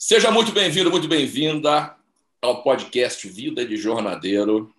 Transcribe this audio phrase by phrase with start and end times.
[0.00, 1.96] Seja muito bem-vindo, muito bem-vinda
[2.40, 4.72] ao podcast Vida de Jornadeiro.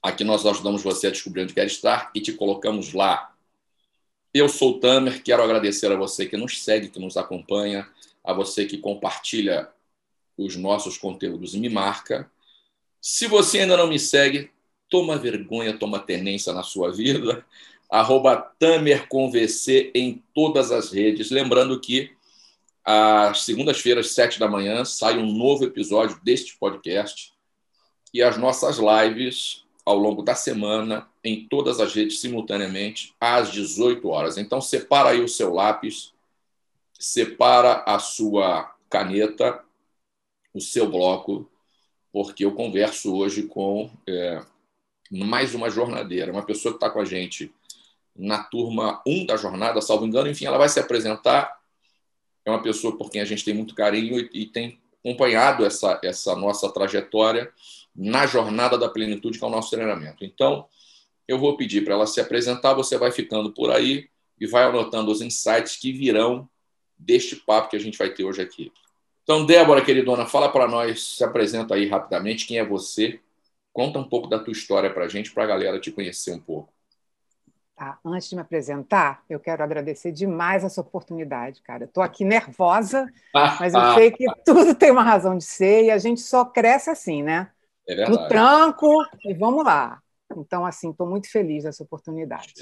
[0.00, 3.34] Aqui nós ajudamos você a descobrir onde quer estar e te colocamos lá.
[4.32, 7.88] Eu sou o Tamer, quero agradecer a você que nos segue, que nos acompanha,
[8.22, 9.68] a você que compartilha
[10.38, 12.30] os nossos conteúdos e me marca.
[13.00, 14.48] Se você ainda não me segue,
[14.88, 17.44] toma vergonha, toma tenência na sua vida.
[17.90, 21.32] Arroba Tamer com VC em todas as redes.
[21.32, 22.14] Lembrando que
[22.84, 27.32] às segundas-feiras, sete da manhã, sai um novo episódio deste podcast
[28.12, 34.08] e as nossas lives ao longo da semana em todas as redes simultaneamente às 18
[34.08, 34.36] horas.
[34.36, 36.12] Então separa aí o seu lápis,
[36.98, 39.62] separa a sua caneta,
[40.52, 41.50] o seu bloco,
[42.12, 44.42] porque eu converso hoje com é,
[45.10, 47.52] mais uma jornadeira, uma pessoa que está com a gente
[48.14, 50.30] na turma 1 da jornada, salvo engano.
[50.30, 51.60] Enfim, ela vai se apresentar
[52.44, 56.00] é uma pessoa por quem a gente tem muito carinho e, e tem acompanhado essa,
[56.02, 57.52] essa nossa trajetória
[57.94, 60.24] na jornada da plenitude, que é o nosso treinamento.
[60.24, 60.66] Então,
[61.28, 64.08] eu vou pedir para ela se apresentar, você vai ficando por aí
[64.40, 66.48] e vai anotando os insights que virão
[66.98, 68.72] deste papo que a gente vai ter hoje aqui.
[69.22, 73.20] Então, Débora, queridona, fala para nós, se apresenta aí rapidamente, quem é você,
[73.72, 76.40] conta um pouco da tua história para a gente, para a galera te conhecer um
[76.40, 76.73] pouco.
[77.76, 77.98] Tá?
[78.04, 81.84] Antes de me apresentar, eu quero agradecer demais essa oportunidade, cara.
[81.84, 85.98] Estou aqui nervosa, mas eu sei que tudo tem uma razão de ser e a
[85.98, 87.50] gente só cresce assim, né?
[87.86, 88.88] É no tranco
[89.24, 90.00] e vamos lá.
[90.36, 92.54] Então, assim, estou muito feliz dessa oportunidade.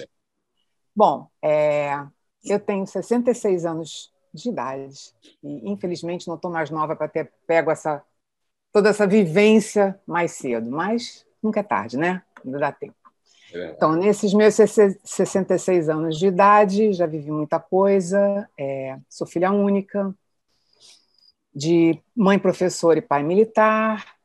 [0.97, 1.93] Bom, é,
[2.45, 7.71] eu tenho 66 anos de idade e, infelizmente, não estou mais nova para ter pego
[7.71, 8.03] essa,
[8.73, 12.23] toda essa vivência mais cedo, mas nunca é tarde, né?
[12.45, 13.02] Ainda dá tempo.
[13.55, 18.49] É então, nesses meus 66 anos de idade, já vivi muita coisa.
[18.59, 20.15] É, sou filha única,
[21.55, 24.17] de mãe professora e pai militar.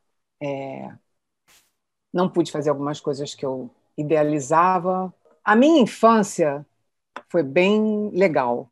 [0.42, 0.90] É,
[2.14, 5.14] não pude fazer algumas coisas que eu idealizava.
[5.44, 6.66] A minha infância
[7.30, 8.70] foi bem legal.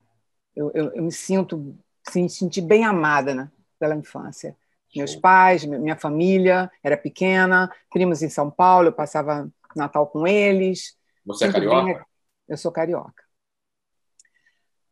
[0.56, 1.76] Eu, eu, eu me sinto
[2.16, 4.56] me senti bem amada né, pela infância.
[4.96, 10.96] Meus pais, minha família era pequena, primos em São Paulo, eu passava Natal com eles.
[11.26, 12.06] Você é carioca?
[12.48, 13.24] Eu sou carioca.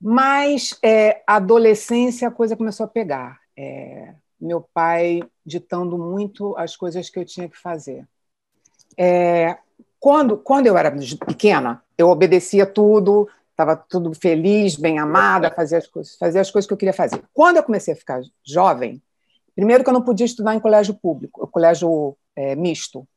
[0.01, 3.39] Mas é, a adolescência a coisa começou a pegar.
[3.55, 8.05] É, meu pai ditando muito as coisas que eu tinha que fazer.
[8.97, 9.57] É,
[9.99, 10.93] quando, quando eu era
[11.25, 16.67] pequena, eu obedecia tudo, estava tudo feliz, bem amada, fazia as, coisas, fazia as coisas
[16.67, 17.23] que eu queria fazer.
[17.33, 19.01] Quando eu comecei a ficar jovem,
[19.55, 23.07] primeiro que eu não podia estudar em colégio público, colégio é, misto.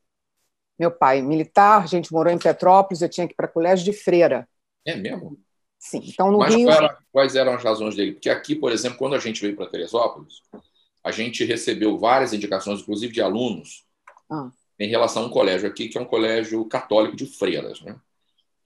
[0.78, 3.92] Meu pai, militar, a gente morou em Petrópolis, eu tinha que ir para colégio de
[3.92, 4.48] freira.
[4.84, 5.38] É mesmo?
[5.78, 6.02] Sim.
[6.04, 6.70] Então, no Mas Rio.
[6.70, 8.12] Era, quais eram as razões dele?
[8.12, 10.42] Porque aqui, por exemplo, quando a gente veio para Teresópolis,
[11.02, 13.84] a gente recebeu várias indicações, inclusive de alunos,
[14.30, 14.50] ah.
[14.78, 17.80] em relação a um colégio aqui, que é um colégio católico de freiras.
[17.80, 17.96] Né?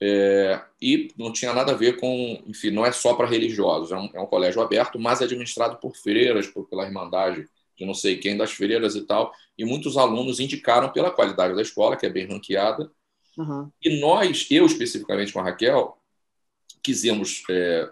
[0.01, 2.41] É, e não tinha nada a ver com.
[2.47, 5.77] Enfim, não é só para religiosos, é um, é um colégio aberto, mas é administrado
[5.77, 7.47] por freiras, por, pela Irmandade
[7.81, 11.61] de não sei quem, das freiras e tal, e muitos alunos indicaram pela qualidade da
[11.63, 12.91] escola, que é bem ranqueada.
[13.35, 13.71] Uhum.
[13.83, 15.97] E nós, eu especificamente com a Raquel,
[16.83, 17.89] quisemos, é,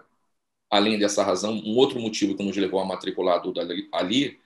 [0.70, 4.38] além dessa razão, um outro motivo que nos levou a matricular a Duda ali,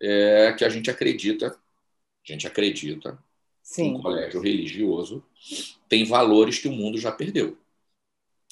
[0.00, 3.18] é que a gente acredita, a gente acredita
[3.60, 3.94] Sim.
[3.94, 5.24] que um colégio religioso
[5.88, 7.58] tem valores que o mundo já perdeu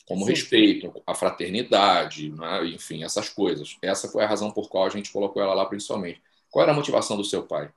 [0.07, 0.31] como Sim.
[0.31, 2.67] respeito, a fraternidade, né?
[2.67, 3.77] enfim, essas coisas.
[3.83, 6.23] Essa foi a razão por qual a gente colocou ela lá principalmente.
[6.51, 7.71] Qual era a motivação do seu pai?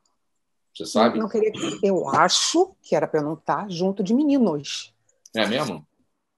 [0.74, 1.18] Você sabe?
[1.18, 1.52] Não, não queria...
[1.84, 4.94] Eu acho que era para eu não estar junto de meninos.
[5.36, 5.86] É mesmo?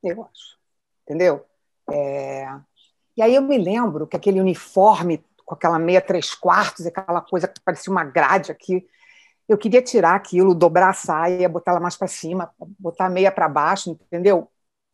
[0.01, 0.57] Eu acho.
[1.03, 1.45] Entendeu?
[1.91, 2.47] É...
[3.17, 7.45] E aí eu me lembro que aquele uniforme com aquela meia três quartos, aquela coisa
[7.45, 8.87] que parecia uma grade aqui,
[9.49, 12.49] eu queria tirar aquilo, dobrar a saia, botar ela mais para cima,
[12.79, 14.49] botar a meia para baixo, entendeu?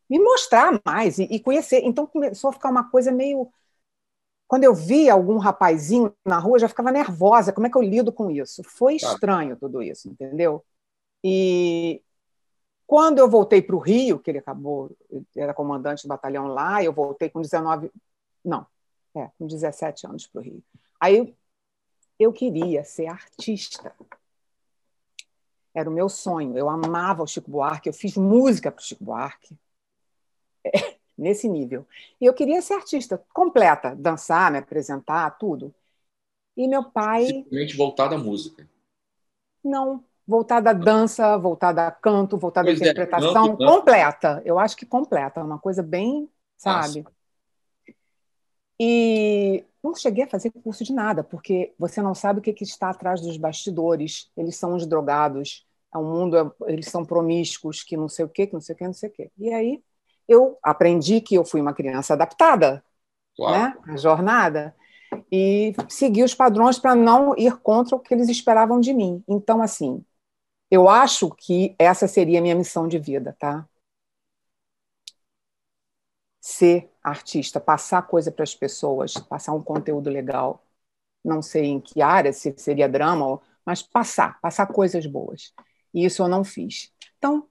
[0.08, 1.82] Me mostrar mais e, e, conhecer.
[1.84, 3.50] Então começou a ficar uma coisa meio.
[4.46, 7.52] Quando eu via algum rapazinho na rua, eu já ficava nervosa.
[7.52, 8.62] Como é que eu lido com isso?
[8.64, 10.64] Foi estranho tudo isso, entendeu?
[11.22, 12.02] E
[12.86, 14.90] quando eu voltei para o Rio, que ele acabou,
[15.36, 17.90] era comandante do batalhão lá, eu voltei com 19,
[18.42, 18.66] não,
[19.14, 20.64] é, com 17 anos para o Rio.
[20.98, 21.36] Aí
[22.18, 23.94] eu queria ser artista.
[25.74, 26.56] Era o meu sonho.
[26.56, 29.56] Eu amava o Chico Buarque, eu fiz música para o Chico Buarque.
[31.18, 31.86] nesse nível.
[32.20, 35.74] E eu queria ser artista completa, dançar, me apresentar, tudo.
[36.56, 37.26] E meu pai.
[37.26, 38.68] Simplesmente voltada à música.
[39.64, 44.42] Não, voltada à dança, voltada a canto, voltada à é, interpretação, é, canto, completa.
[44.44, 47.02] Eu acho que completa, uma coisa bem, sabe?
[47.02, 47.18] Nossa.
[48.80, 52.62] E não cheguei a fazer curso de nada, porque você não sabe o que, que
[52.62, 54.30] está atrás dos bastidores.
[54.36, 58.46] Eles são os drogados, é um mundo, eles são promíscuos, que não sei o quê,
[58.46, 59.30] que não sei o quê, não sei o quê.
[59.36, 59.82] E aí
[60.28, 62.84] eu aprendi que eu fui uma criança adaptada,
[63.36, 63.76] claro.
[63.86, 64.76] né, a jornada,
[65.32, 69.24] e segui os padrões para não ir contra o que eles esperavam de mim.
[69.26, 70.04] Então, assim,
[70.70, 73.66] eu acho que essa seria a minha missão de vida, tá?
[76.40, 80.62] Ser artista, passar coisa para as pessoas, passar um conteúdo legal.
[81.24, 85.52] Não sei em que área, se seria drama, mas passar, passar coisas boas.
[85.92, 86.92] E isso eu não fiz.
[87.18, 87.48] Então,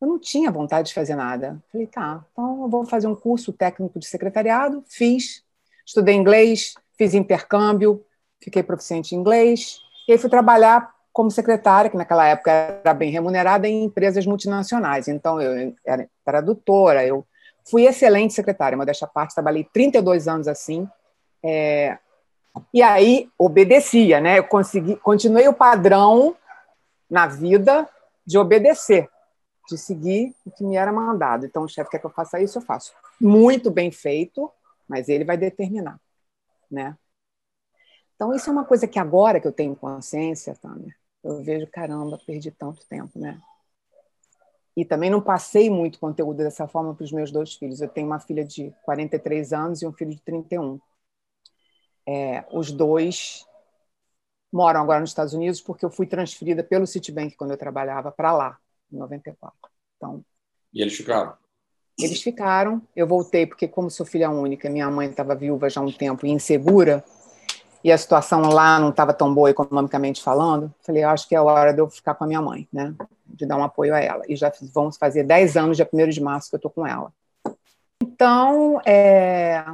[0.00, 1.62] eu não tinha vontade de fazer nada.
[1.72, 4.84] Falei, tá, então eu vou fazer um curso técnico de secretariado.
[4.86, 5.42] Fiz,
[5.84, 8.04] estudei inglês, fiz intercâmbio,
[8.40, 9.80] fiquei proficiente em inglês.
[10.06, 15.08] E aí fui trabalhar como secretária, que naquela época era bem remunerada, em empresas multinacionais.
[15.08, 17.26] Então, eu era tradutora, eu
[17.64, 20.86] fui excelente secretária, mas desta parte trabalhei 32 anos assim.
[21.42, 21.96] É...
[22.72, 24.38] E aí, obedecia, né?
[24.38, 26.36] Eu consegui, continuei o padrão
[27.08, 27.88] na vida
[28.26, 29.08] de obedecer,
[29.68, 31.46] de seguir o que me era mandado.
[31.46, 32.94] Então, o chefe quer que eu faça isso, eu faço.
[33.20, 34.50] Muito bem feito,
[34.88, 36.00] mas ele vai determinar,
[36.70, 36.96] né?
[38.14, 42.18] Então, isso é uma coisa que agora que eu tenho consciência, Tânia, eu vejo, caramba,
[42.24, 43.40] perdi tanto tempo, né?
[44.76, 47.80] E também não passei muito conteúdo dessa forma para os meus dois filhos.
[47.80, 50.78] Eu tenho uma filha de 43 anos e um filho de 31.
[52.06, 53.44] É, os dois
[54.52, 58.32] moram agora nos Estados Unidos porque eu fui transferida pelo Citibank quando eu trabalhava para
[58.32, 58.58] lá,
[58.92, 59.56] em 94.
[59.96, 60.24] Então,
[60.72, 61.34] e eles ficaram?
[61.98, 62.82] Eles ficaram.
[62.94, 66.26] Eu voltei porque, como sou filha única, minha mãe estava viúva já há um tempo
[66.26, 67.02] e insegura,
[67.82, 71.42] e a situação lá não estava tão boa economicamente falando, falei, acho que é a
[71.42, 72.94] hora de eu ficar com a minha mãe, né?
[73.24, 74.24] De dar um apoio a ela.
[74.28, 77.12] E já vamos fazer 10 anos, dia 1 de março, que eu estou com ela.
[78.02, 79.64] Então, é,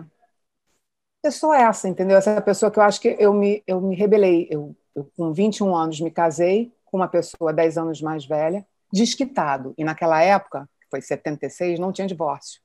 [1.22, 2.16] eu sou essa, entendeu?
[2.16, 4.46] Essa pessoa que eu acho que eu me, eu me rebelei.
[4.50, 9.74] Eu, eu, com 21 anos, me casei com uma pessoa 10 anos mais velha, desquitado.
[9.78, 12.60] E naquela época, que foi 76, não tinha divórcio.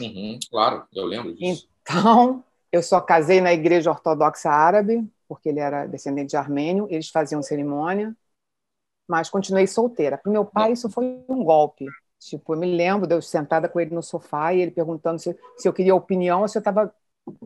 [0.00, 1.68] Uhum, claro, eu lembro disso.
[1.82, 2.42] Então,
[2.72, 7.42] eu só casei na igreja ortodoxa árabe, porque ele era descendente de armênio, eles faziam
[7.42, 8.14] cerimônia,
[9.08, 10.18] mas continuei solteira.
[10.18, 11.86] Para meu pai, isso foi um golpe.
[12.18, 15.36] Tipo, eu me lembro de eu sentada com ele no sofá e ele perguntando se,
[15.56, 16.92] se eu queria opinião ou se eu estava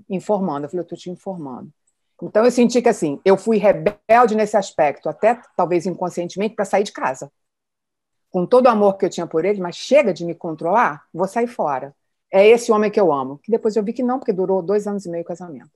[0.09, 0.65] informando.
[0.65, 1.71] Eu falei, eu estou te informando.
[2.23, 6.85] Então eu senti que assim, eu fui rebelde nesse aspecto, até talvez inconscientemente, para sair
[6.85, 7.31] de casa.
[8.31, 11.27] Com todo o amor que eu tinha por ele, mas chega de me controlar, vou
[11.27, 11.95] sair fora.
[12.33, 13.39] É esse homem que eu amo.
[13.39, 15.73] Que depois eu vi que não, porque durou dois anos e meio o casamento.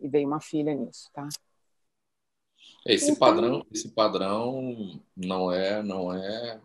[0.00, 1.28] E veio uma filha nisso, tá?
[2.86, 3.16] Esse então...
[3.16, 6.60] padrão, esse padrão não é, não é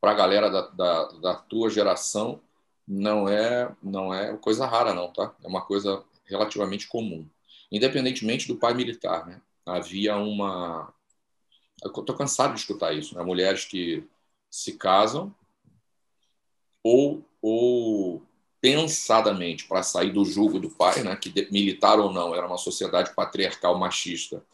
[0.00, 2.40] para a galera da, da, da tua geração
[2.88, 5.34] não é não é coisa rara não, tá?
[5.44, 7.28] É uma coisa relativamente comum,
[7.70, 9.42] independentemente do pai militar, né?
[9.66, 10.92] Havia uma
[11.80, 13.22] tô cansado de escutar isso, né?
[13.22, 14.04] Mulheres que
[14.50, 15.34] se casam
[16.82, 18.22] ou ou
[18.60, 21.14] pensadamente para sair do jugo do pai, né?
[21.16, 24.44] Que militar ou não era uma sociedade patriarcal machista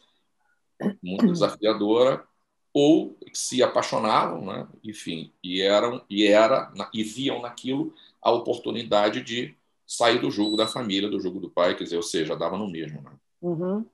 [1.03, 2.27] muito desafiadora,
[2.73, 4.69] ou se apaixonavam, né?
[4.83, 9.57] enfim, e eram e era e viam naquilo a oportunidade de
[9.87, 12.69] sair do jogo da família, do jogo do pai, quer dizer, ou seja, dava no
[12.69, 13.01] mesmo.
[13.03, 13.13] Né?
[13.41, 13.87] Uhum.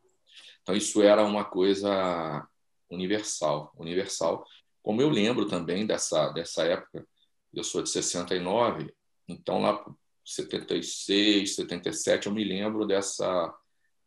[0.62, 2.48] Então isso era uma coisa
[2.90, 4.44] universal, universal.
[4.82, 7.06] Como eu lembro também dessa dessa época,
[7.52, 8.92] eu sou de 69,
[9.28, 9.84] então lá
[10.24, 13.52] 76, 77 eu me lembro dessa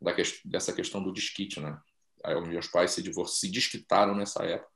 [0.02, 0.14] da,
[0.46, 1.78] dessa questão do disquite, né?
[2.24, 4.72] Aí, meus pais se se desquitaram nessa época,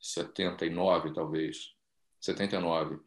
[0.00, 1.74] 79 talvez,
[2.20, 2.98] 79.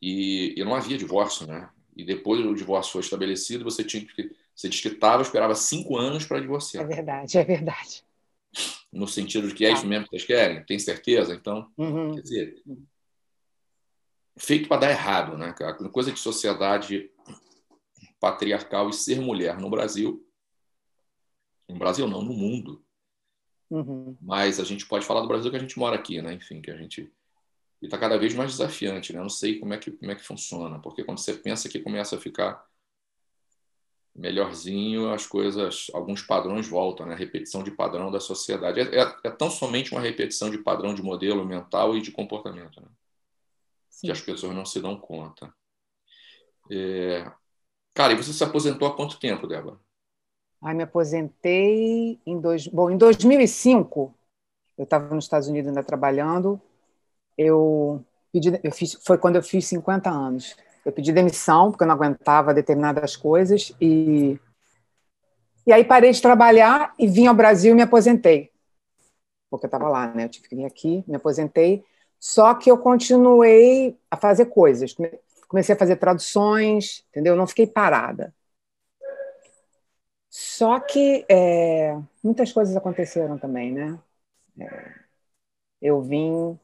[0.00, 1.70] E, e não havia divórcio, né?
[1.96, 6.40] E depois o divórcio foi estabelecido, você tinha que você desquitava, esperava cinco anos para
[6.40, 6.84] divorciar.
[6.84, 8.04] É verdade, é verdade.
[8.92, 9.88] No sentido de que é isso tá.
[9.88, 10.64] mesmo que vocês querem?
[10.64, 11.34] Tem certeza?
[11.34, 12.14] Então, uhum.
[12.14, 12.62] quer dizer,
[14.36, 15.54] feito para dar errado, né?
[15.90, 17.10] Coisa de sociedade
[18.20, 20.24] patriarcal e ser mulher no Brasil
[21.72, 22.84] no Brasil não, no mundo.
[23.70, 24.16] Uhum.
[24.20, 26.34] Mas a gente pode falar do Brasil que a gente mora aqui, né?
[26.34, 27.10] Enfim, que a gente
[27.80, 29.18] está cada vez mais desafiante, né?
[29.18, 31.80] Eu não sei como é que como é que funciona, porque quando você pensa que
[31.80, 32.64] começa a ficar
[34.14, 37.14] melhorzinho, as coisas, alguns padrões voltam, né?
[37.14, 41.02] Repetição de padrão da sociedade é, é, é tão somente uma repetição de padrão de
[41.02, 42.88] modelo mental e de comportamento, né?
[44.00, 45.52] Que as pessoas não se dão conta.
[46.70, 47.30] É...
[47.94, 49.78] Cara, e você se aposentou há quanto tempo, Débora?
[50.62, 54.14] Aí me aposentei em, dois, bom, em 2005.
[54.78, 56.60] Eu estava nos Estados Unidos ainda trabalhando.
[57.36, 60.56] Eu, pedi, eu fiz, foi quando eu fiz 50 anos.
[60.84, 64.38] Eu pedi demissão porque eu não aguentava determinadas coisas e
[65.64, 68.50] e aí parei de trabalhar e vim ao Brasil e me aposentei.
[69.48, 70.24] Porque eu estava lá, né?
[70.24, 71.84] Eu tive que vir aqui, me aposentei.
[72.18, 74.94] Só que eu continuei a fazer coisas.
[75.46, 77.36] Comecei a fazer traduções, entendeu?
[77.36, 78.34] Não fiquei parada.
[80.28, 83.98] Só que é, muitas coisas aconteceram também, né?
[84.58, 84.94] É,
[85.80, 86.58] eu vim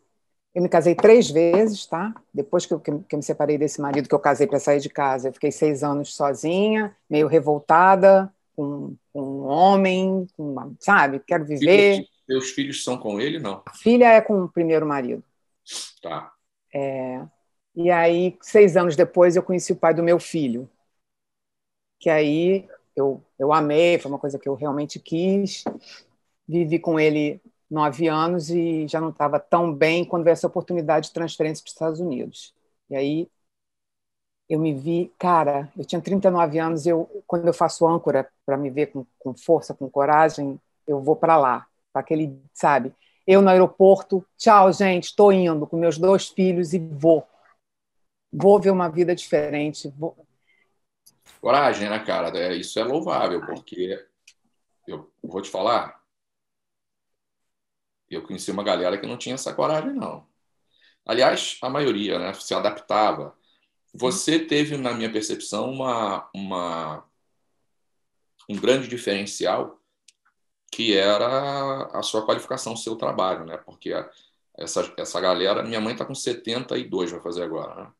[0.54, 2.14] eu me casei três vezes, tá?
[2.32, 4.88] Depois que eu, que eu me separei desse marido que eu casei para sair de
[4.88, 11.20] casa, eu fiquei seis anos sozinha, meio revoltada com, com um homem, com uma, sabe?
[11.20, 12.04] Quero viver.
[12.26, 13.62] Teus filhos são com ele, não?
[13.64, 15.22] A filha é com o primeiro marido.
[16.02, 16.32] Tá.
[16.74, 17.24] É,
[17.74, 20.68] e aí, seis anos depois, eu conheci o pai do meu filho,
[22.00, 25.62] que aí eu, eu amei, foi uma coisa que eu realmente quis.
[26.46, 27.40] Vivi com ele
[27.70, 31.68] nove anos e já não estava tão bem quando veio essa oportunidade de transferência para
[31.68, 32.54] os Estados Unidos.
[32.88, 33.28] E aí
[34.48, 38.70] eu me vi, cara, eu tinha 39 anos, eu quando eu faço âncora para me
[38.70, 42.94] ver com, com força, com coragem, eu vou para lá, para aquele, sabe?
[43.26, 47.26] Eu no aeroporto, tchau, gente, estou indo com meus dois filhos e vou.
[48.32, 49.92] Vou ver uma vida diferente.
[49.98, 50.16] Vou...
[51.38, 52.37] Coragem, né, cara?
[52.38, 54.02] É, isso é louvável, porque
[54.87, 55.97] eu vou te falar,
[58.14, 60.26] eu conheci uma galera que não tinha essa coragem, não.
[61.06, 63.36] Aliás, a maioria né, se adaptava.
[63.94, 67.04] Você teve, na minha percepção, uma, uma,
[68.48, 69.80] um grande diferencial
[70.70, 73.56] que era a sua qualificação, o seu trabalho, né?
[73.56, 73.90] Porque
[74.54, 77.92] essa, essa galera, minha mãe está com 72, vai fazer agora, né?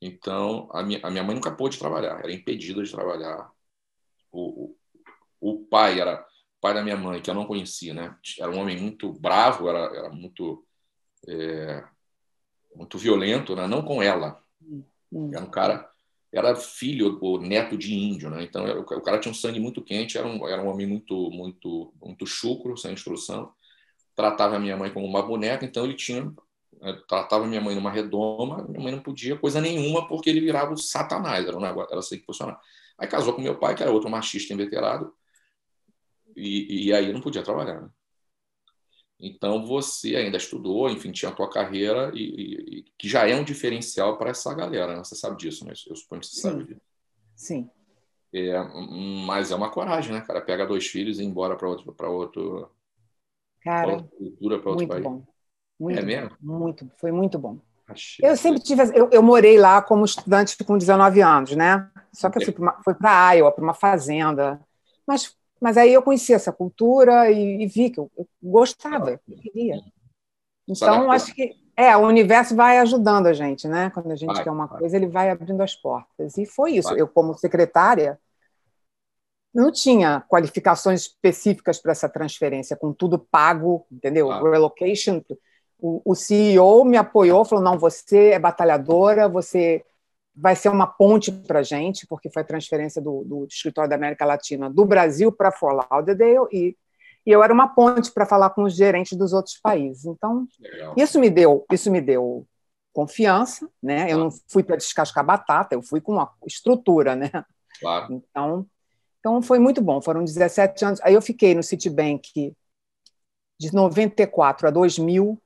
[0.00, 3.50] Então, a minha, a minha mãe nunca pôde trabalhar, era impedida de trabalhar.
[4.30, 4.74] O,
[5.40, 6.26] o, o pai era
[6.62, 8.16] pai da minha mãe, que eu não conhecia, né?
[8.38, 10.64] Era um homem muito bravo, era, era muito
[11.28, 11.84] é,
[12.74, 13.66] muito violento, né?
[13.66, 14.40] Não com ela.
[14.62, 14.84] Hum.
[15.34, 15.90] Era um cara,
[16.32, 18.44] era filho ou neto de índio, né?
[18.44, 21.92] Então o cara tinha um sangue muito quente, era um, era um homem muito muito
[22.00, 23.52] muito chucro, sem instrução.
[24.14, 26.32] Tratava a minha mãe como uma boneca, então ele tinha
[26.80, 30.72] é, tratava minha mãe numa redoma, minha mãe não podia coisa nenhuma porque ele virava
[30.72, 32.60] o satanás, era um negócio, era assim que funcionava.
[32.96, 35.12] Aí casou com meu pai, que era outro machista inveterado,
[36.36, 37.80] e, e aí não podia trabalhar.
[37.80, 37.90] Né?
[39.20, 43.44] Então você ainda estudou, enfim, tinha a tua carreira e, e que já é um
[43.44, 45.04] diferencial para essa galera, né?
[45.04, 45.72] Você sabe disso, né?
[45.88, 46.42] Eu suponho que você Sim.
[46.42, 46.80] sabe disso.
[47.36, 47.70] Sim.
[48.34, 48.52] É,
[49.26, 50.40] mas é uma coragem, né, cara?
[50.40, 52.70] Pega dois filhos e ir embora para outro, para outro,
[53.60, 55.04] cara, outra cultura, para outro muito país.
[55.04, 55.24] Bom.
[55.78, 56.36] Muito é mesmo?
[56.40, 57.58] Muito, foi muito bom.
[57.86, 58.28] Achei.
[58.28, 61.90] Eu sempre tive, eu, eu, morei lá como estudante com 19 anos, né?
[62.12, 64.60] Só que eu fui para Iowa, para uma fazenda,
[65.06, 69.36] mas mas aí eu conheci essa cultura e, e vi que eu, eu gostava, eu
[69.36, 69.80] queria.
[70.66, 73.88] Então, acho que é, o universo vai ajudando a gente, né?
[73.90, 74.80] Quando a gente vai, quer uma vai.
[74.80, 76.36] coisa, ele vai abrindo as portas.
[76.36, 76.88] E foi isso.
[76.88, 77.00] Vai.
[77.00, 78.18] Eu, como secretária,
[79.54, 84.26] não tinha qualificações específicas para essa transferência, com tudo pago, entendeu?
[84.26, 84.50] Claro.
[84.50, 85.22] Relocation.
[85.78, 89.84] O, o CEO me apoiou, falou: não, você é batalhadora, você
[90.34, 93.96] vai ser uma ponte para a gente, porque foi a transferência do, do, escritório da
[93.96, 96.76] América Latina do Brasil para Fort Lauderdale e,
[97.26, 100.06] e eu era uma ponte para falar com os gerentes dos outros países.
[100.06, 100.94] Então, Legal.
[100.96, 102.46] isso me deu, isso me deu
[102.92, 104.10] confiança, né?
[104.10, 107.30] Eu não fui para descascar batata, eu fui com uma estrutura, né?
[107.80, 108.14] Claro.
[108.14, 108.66] Então,
[109.20, 110.00] então foi muito bom.
[110.00, 111.00] Foram 17 anos.
[111.02, 112.54] Aí eu fiquei no Citibank
[113.58, 115.40] de 94 a 2000,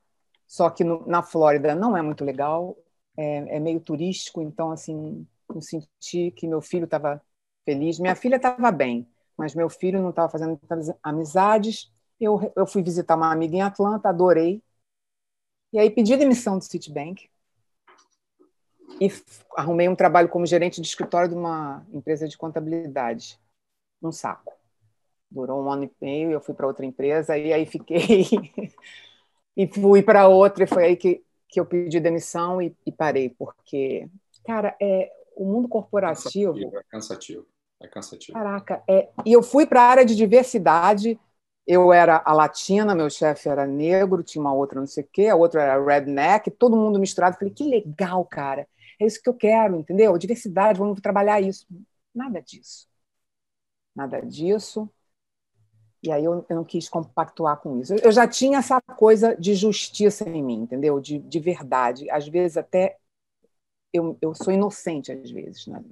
[0.46, 2.76] só que no, na Flórida não é muito legal
[3.16, 7.22] é, é meio turístico, então, assim, eu senti que meu filho estava
[7.64, 7.98] feliz.
[7.98, 10.58] Minha filha estava bem, mas meu filho não estava fazendo
[11.02, 11.90] amizades.
[12.20, 14.62] Eu, eu fui visitar uma amiga em Atlanta, adorei.
[15.72, 17.28] E aí pedi demissão do Citibank
[19.00, 19.08] e
[19.56, 23.38] arrumei um trabalho como gerente de escritório de uma empresa de contabilidade.
[24.02, 24.54] Um saco.
[25.30, 28.26] Durou um ano e meio, eu fui para outra empresa e aí fiquei
[29.56, 33.30] e fui para outra e foi aí que que eu pedi demissão e, e parei,
[33.30, 34.08] porque,
[34.44, 36.56] cara, é, o mundo corporativo.
[36.76, 37.46] É cansativo.
[37.80, 38.38] É cansativo.
[38.38, 41.18] Caraca, é, e eu fui para a área de diversidade.
[41.66, 45.26] Eu era a latina, meu chefe era negro, tinha uma outra não sei o quê,
[45.26, 47.36] a outra era redneck, todo mundo misturado.
[47.36, 48.68] Falei, que legal, cara.
[49.00, 50.16] É isso que eu quero, entendeu?
[50.16, 51.66] Diversidade, vamos trabalhar isso.
[52.14, 52.88] Nada disso.
[53.94, 54.88] Nada disso.
[56.02, 57.94] E aí eu, eu, não quis compactuar com isso.
[57.94, 61.00] Eu já tinha essa coisa de justiça em mim, entendeu?
[61.00, 62.08] De, de verdade.
[62.10, 62.96] Às vezes até
[63.92, 65.82] eu, eu sou inocente, às vezes, né?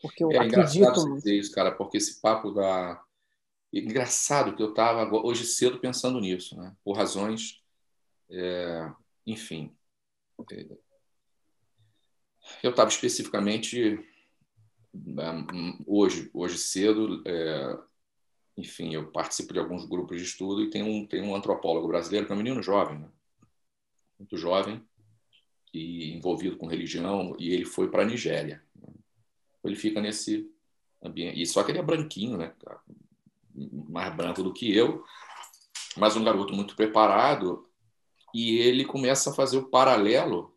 [0.00, 0.94] Porque eu é acredito.
[0.94, 3.02] Você dizer isso, cara, porque esse papo da.
[3.72, 6.74] Engraçado que eu estava hoje cedo pensando nisso, né?
[6.84, 7.62] Por razões.
[8.30, 8.90] É...
[9.26, 9.74] Enfim.
[10.50, 10.66] É...
[12.62, 14.04] Eu estava especificamente
[14.94, 17.78] é, hoje, hoje cedo, é,
[18.56, 22.26] enfim, eu participo de alguns grupos de estudo e tem um, tem um antropólogo brasileiro
[22.26, 23.08] que é um menino jovem, né?
[24.18, 24.82] muito jovem,
[25.74, 28.62] e envolvido com religião, e ele foi para a Nigéria.
[29.64, 30.48] Ele fica nesse
[31.02, 31.40] ambiente.
[31.40, 32.54] E só que ele é branquinho, né?
[33.54, 35.04] mais branco do que eu,
[35.96, 37.68] mas um garoto muito preparado,
[38.34, 40.56] e ele começa a fazer o paralelo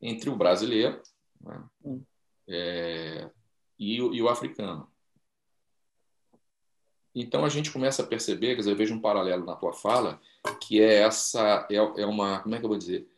[0.00, 1.02] entre o brasileiro
[1.40, 1.64] né?
[1.84, 2.04] Hum.
[2.48, 3.30] é,
[3.78, 4.90] e, o, e, o, africano.
[7.14, 10.20] Então a gente começa a perceber, quer dizer, eu vejo um paralelo na tua fala,
[10.60, 13.08] que é essa, é, é uma, como é que eu vou dizer?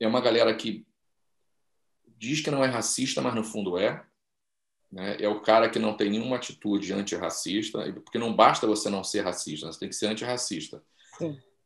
[0.00, 0.86] É uma galera que
[2.16, 4.04] diz que não é racista, mas no fundo é,
[4.92, 5.16] né?
[5.18, 9.22] É o cara que não tem nenhuma atitude antirracista, porque não basta você não ser
[9.22, 10.82] racista, você tem que ser antirracista.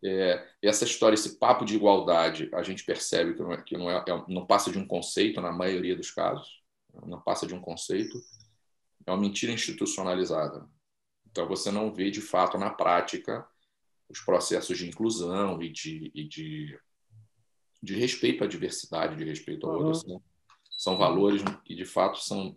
[0.04, 3.90] É, essa história, esse papo de igualdade, a gente percebe que, não, é, que não,
[3.90, 6.62] é, é, não passa de um conceito na maioria dos casos,
[7.04, 8.22] não passa de um conceito,
[9.04, 10.68] é uma mentira institucionalizada.
[11.36, 13.46] Então você não vê de fato na prática
[14.08, 16.80] os processos de inclusão e de, e de,
[17.82, 19.88] de respeito à diversidade, de respeito ao outro.
[19.88, 19.94] Uhum.
[19.94, 20.22] São,
[20.78, 22.56] são valores que de fato são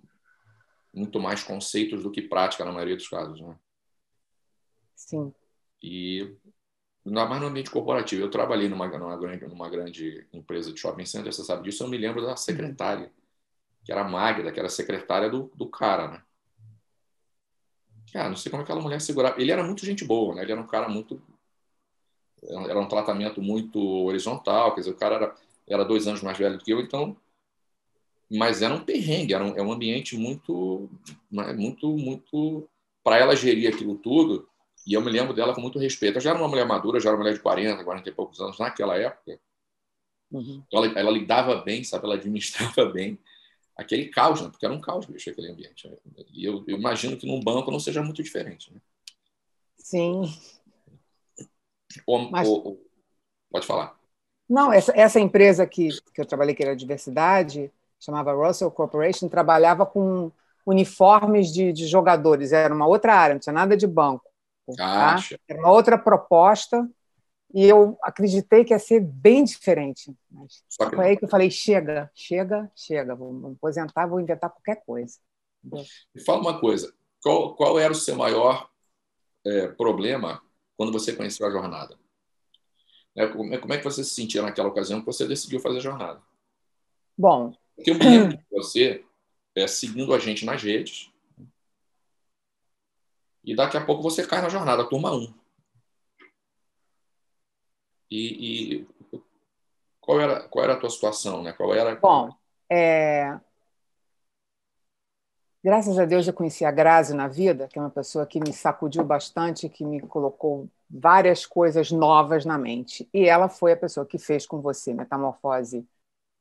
[0.93, 3.59] muito mais conceitos do que prática na maioria dos casos, né?
[4.95, 5.33] Sim.
[5.83, 6.37] E
[7.05, 8.21] ainda mais no ambiente corporativo.
[8.21, 11.83] Eu trabalhei numa, numa, grande, numa grande empresa de shopping center, você sabe disso.
[11.83, 13.11] Eu me lembro da secretária,
[13.83, 16.23] que era a Magda, que era secretária do, do cara, né?
[18.11, 19.39] Cara, não sei como aquela mulher segurava.
[19.41, 20.43] Ele era muito gente boa, né?
[20.43, 21.21] Ele era um cara muito.
[22.41, 25.35] Era um tratamento muito horizontal, quer dizer, o cara era,
[25.67, 27.17] era dois anos mais velho do que eu, então
[28.29, 30.87] mas era um perrengue, era um, é um ambiente muito,
[31.31, 32.69] né, muito, muito
[33.03, 34.47] para ela gerir aquilo tudo.
[34.85, 36.17] E eu me lembro dela com muito respeito.
[36.17, 38.39] Eu já era uma mulher madura, já era uma mulher de 40, 40 e poucos
[38.39, 39.39] anos naquela época.
[40.31, 40.63] Uhum.
[40.71, 42.05] Ela, ela, lidava bem, sabe?
[42.05, 43.17] Ela administrava bem
[43.79, 44.49] aquele caos, né?
[44.49, 45.89] Porque era um caos, bicho, aquele ambiente.
[46.33, 48.73] E eu, eu imagino que num banco não seja muito diferente.
[48.73, 48.79] Né?
[49.77, 50.21] Sim.
[52.05, 52.47] Ou, Mas...
[52.47, 52.85] ou,
[53.49, 53.97] pode falar.
[54.47, 59.85] Não, essa, essa empresa que, que eu trabalhei, que era diversidade, chamava Russell Corporation, trabalhava
[59.85, 60.31] com
[60.65, 64.29] uniformes de, de jogadores, era uma outra área, não tinha nada de banco.
[64.75, 65.17] Tá?
[65.47, 66.87] Era uma outra proposta
[67.53, 70.15] e eu acreditei que ia ser bem diferente.
[70.29, 74.19] Mas Só que foi aí que eu falei: chega, chega, chega, vou me aposentar, vou
[74.19, 75.17] inventar qualquer coisa.
[75.63, 78.69] Me fala uma coisa: qual, qual era o seu maior
[79.45, 80.41] é, problema
[80.77, 81.97] quando você conheceu a jornada?
[83.15, 85.77] É, como, é, como é que você se sentia naquela ocasião que você decidiu fazer
[85.77, 86.21] a jornada?
[87.17, 89.05] Bom, porque eu me lembro de você
[89.55, 91.09] é, seguindo a gente nas redes.
[93.43, 95.33] E daqui a pouco você cai na jornada, turma 1.
[98.11, 98.87] E, e
[99.99, 101.43] qual, era, qual era a tua situação?
[101.43, 101.53] Né?
[101.53, 101.95] Qual era...
[101.95, 102.33] Bom,
[102.69, 103.39] é...
[105.63, 108.51] graças a Deus eu conheci a Grazi na vida, que é uma pessoa que me
[108.51, 113.07] sacudiu bastante, que me colocou várias coisas novas na mente.
[113.13, 115.87] E ela foi a pessoa que fez com você Metamorfose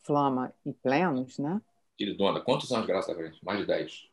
[0.05, 1.61] Flama e Plenos, né?
[1.99, 4.09] Queridona, quantos anos Graça tá Mais de 10.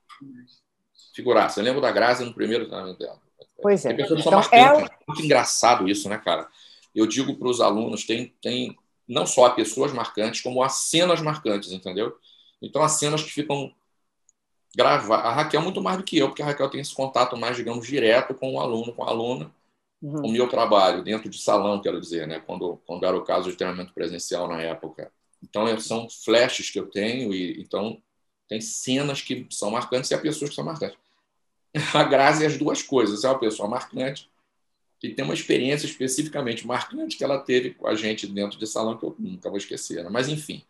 [1.13, 1.59] Figuraça.
[1.59, 3.21] Eu lembro da Graça no primeiro treinamento dela.
[3.61, 3.93] Pois é.
[3.93, 4.81] Então, ela...
[4.81, 6.49] É muito engraçado isso, né, cara?
[6.95, 8.77] Eu digo para os alunos, tem, tem
[9.07, 12.17] não só pessoas marcantes, como as cenas marcantes, entendeu?
[12.61, 13.71] Então, as cenas que ficam
[14.75, 15.25] gravadas.
[15.25, 17.85] A Raquel muito mais do que eu, porque a Raquel tem esse contato mais, digamos,
[17.85, 19.53] direto com o aluno, com a aluna.
[20.01, 20.27] Uhum.
[20.27, 22.39] O meu trabalho dentro de salão, quero dizer, né?
[22.39, 25.11] Quando, quando era o caso de treinamento presencial na época,
[25.43, 28.01] então, é, são flashes que eu tenho, e então
[28.47, 30.97] tem cenas que são marcantes e há pessoas que são marcantes.
[31.93, 33.23] A Grazi é as duas coisas.
[33.23, 34.29] É uma pessoa marcante
[34.99, 38.97] que tem uma experiência especificamente marcante que ela teve com a gente dentro de salão,
[38.97, 40.03] que eu nunca vou esquecer.
[40.03, 40.09] Né?
[40.09, 40.63] Mas, enfim.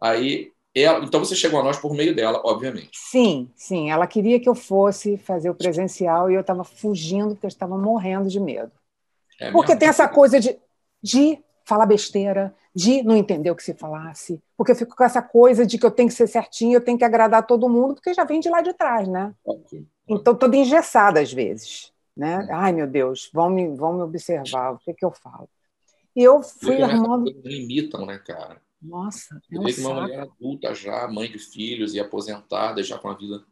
[0.00, 2.90] Aí, ela, então você chegou a nós por meio dela, obviamente.
[2.92, 3.90] Sim, sim.
[3.90, 7.78] Ela queria que eu fosse fazer o presencial e eu estava fugindo porque eu estava
[7.78, 8.72] morrendo de medo.
[9.40, 10.58] É porque tem essa coisa de,
[11.02, 15.22] de falar besteira, de não entender o que se falasse, porque eu fico com essa
[15.22, 18.12] coisa de que eu tenho que ser certinho, eu tenho que agradar todo mundo, porque
[18.12, 19.34] já vem de lá de trás, né?
[20.06, 21.92] Então, toda engessada às vezes.
[22.16, 22.48] Né?
[22.50, 25.48] Ai, meu Deus, vão me, vão me observar, o que, que eu falo?
[26.14, 27.28] E eu fui arrumando.
[27.44, 28.62] imitam, né, cara?
[28.80, 33.14] Nossa, é um uma mulher adulta já, mãe de filhos e aposentada, já com a
[33.14, 33.44] vida.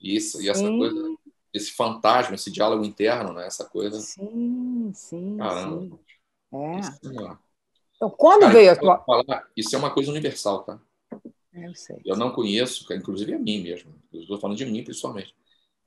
[0.00, 1.14] Isso, e essa coisa,
[1.52, 3.46] esse fantasma, esse diálogo interno, né?
[3.46, 4.00] Essa coisa.
[4.00, 5.36] Sim, sim.
[5.36, 5.82] Caramba.
[5.82, 5.98] Sim.
[6.52, 6.76] É.
[6.76, 7.36] é
[7.96, 8.98] então, quando Cara, veio a tua.
[9.04, 10.80] Falar, isso é uma coisa universal, tá?
[11.52, 12.00] É, eu sei.
[12.02, 13.94] Eu não conheço, inclusive a mim mesmo.
[14.10, 15.34] Eu estou falando de mim, principalmente.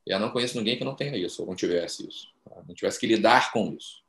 [0.06, 2.28] Eu não conheço ninguém que não tenha isso, ou não tivesse isso.
[2.44, 2.62] Tá?
[2.68, 4.04] Não tivesse que lidar com isso.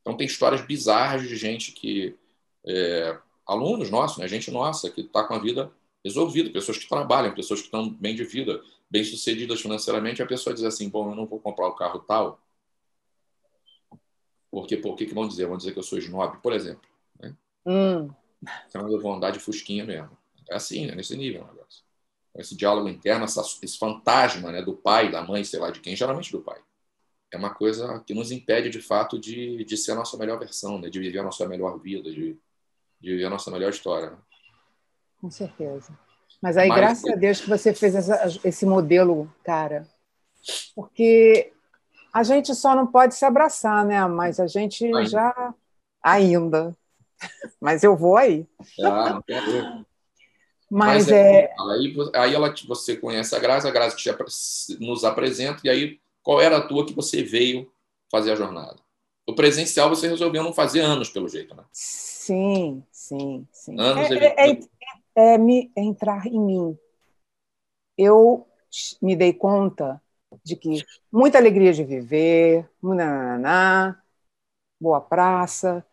[0.00, 2.16] Então, tem histórias bizarras de gente que
[2.66, 4.26] é, alunos nossos, né?
[4.26, 5.70] gente nossa, que está com a vida
[6.02, 10.54] resolvida, pessoas que trabalham, pessoas que estão bem de vida, bem sucedidas financeiramente, a pessoa
[10.54, 12.40] diz assim, bom, eu não vou comprar o carro tal,
[14.50, 15.46] porque por que vão dizer?
[15.46, 16.82] Vão dizer que eu sou snob, por exemplo.
[17.20, 17.34] Né?
[17.64, 18.10] Hum.
[18.66, 20.16] Então eu vou andar de fusquinha mesmo.
[20.50, 20.94] É assim, né?
[20.94, 21.59] nesse nível negócio.
[22.40, 25.94] Esse diálogo interno, essa, esse fantasma né, do pai, da mãe, sei lá de quem,
[25.94, 26.60] geralmente do pai.
[27.32, 30.78] É uma coisa que nos impede, de fato, de, de ser a nossa melhor versão,
[30.78, 30.90] né?
[30.90, 32.36] de viver a nossa melhor vida, de,
[33.00, 34.10] de viver a nossa melhor história.
[34.10, 34.18] Né?
[35.20, 35.96] Com certeza.
[36.42, 39.86] Mas aí, Mas, graças a Deus que você fez essa, esse modelo, cara.
[40.74, 41.52] Porque
[42.12, 44.04] a gente só não pode se abraçar, né?
[44.06, 45.04] Mas a gente ainda.
[45.04, 45.54] já.
[46.02, 46.76] Ainda.
[47.60, 48.46] Mas eu vou aí.
[48.82, 49.86] Ah, não quero.
[50.70, 51.54] Mas, Mas é, é.
[51.58, 54.08] Aí, aí ela, você conhece a Graça, a Graça te
[54.78, 57.68] nos apresenta, e aí qual era a tua que você veio
[58.08, 58.76] fazer a jornada?
[59.26, 61.64] O presencial você resolveu não fazer anos, pelo jeito, né?
[61.72, 63.78] Sim, sim, sim.
[63.80, 64.60] Anos é, é, é,
[65.16, 66.78] é, me, é entrar em mim.
[67.98, 68.46] Eu
[69.02, 70.00] me dei conta
[70.44, 74.00] de que muita alegria de viver, nananá,
[74.80, 75.84] boa praça,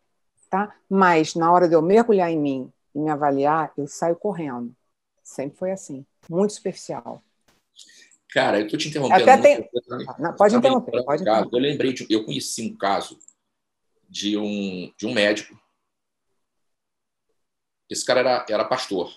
[0.49, 0.75] tá?
[0.87, 4.75] Mas na hora de eu mergulhar em mim e me avaliar, eu saio correndo.
[5.23, 7.23] Sempre foi assim, muito superficial.
[8.31, 9.29] Cara, eu estou te interrompendo.
[9.29, 9.69] Até tem...
[10.17, 11.55] Não, pode interromper, pode interromper.
[11.55, 13.19] Eu lembrei, de, eu conheci um caso
[14.09, 15.57] de um, de um médico.
[17.87, 19.13] Esse cara era, era pastor.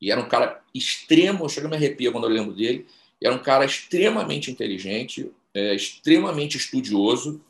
[0.00, 2.86] E era um cara extremo, eu chego a me arrepio quando eu lembro dele.
[3.20, 7.44] Era um cara extremamente inteligente, é, extremamente estudioso.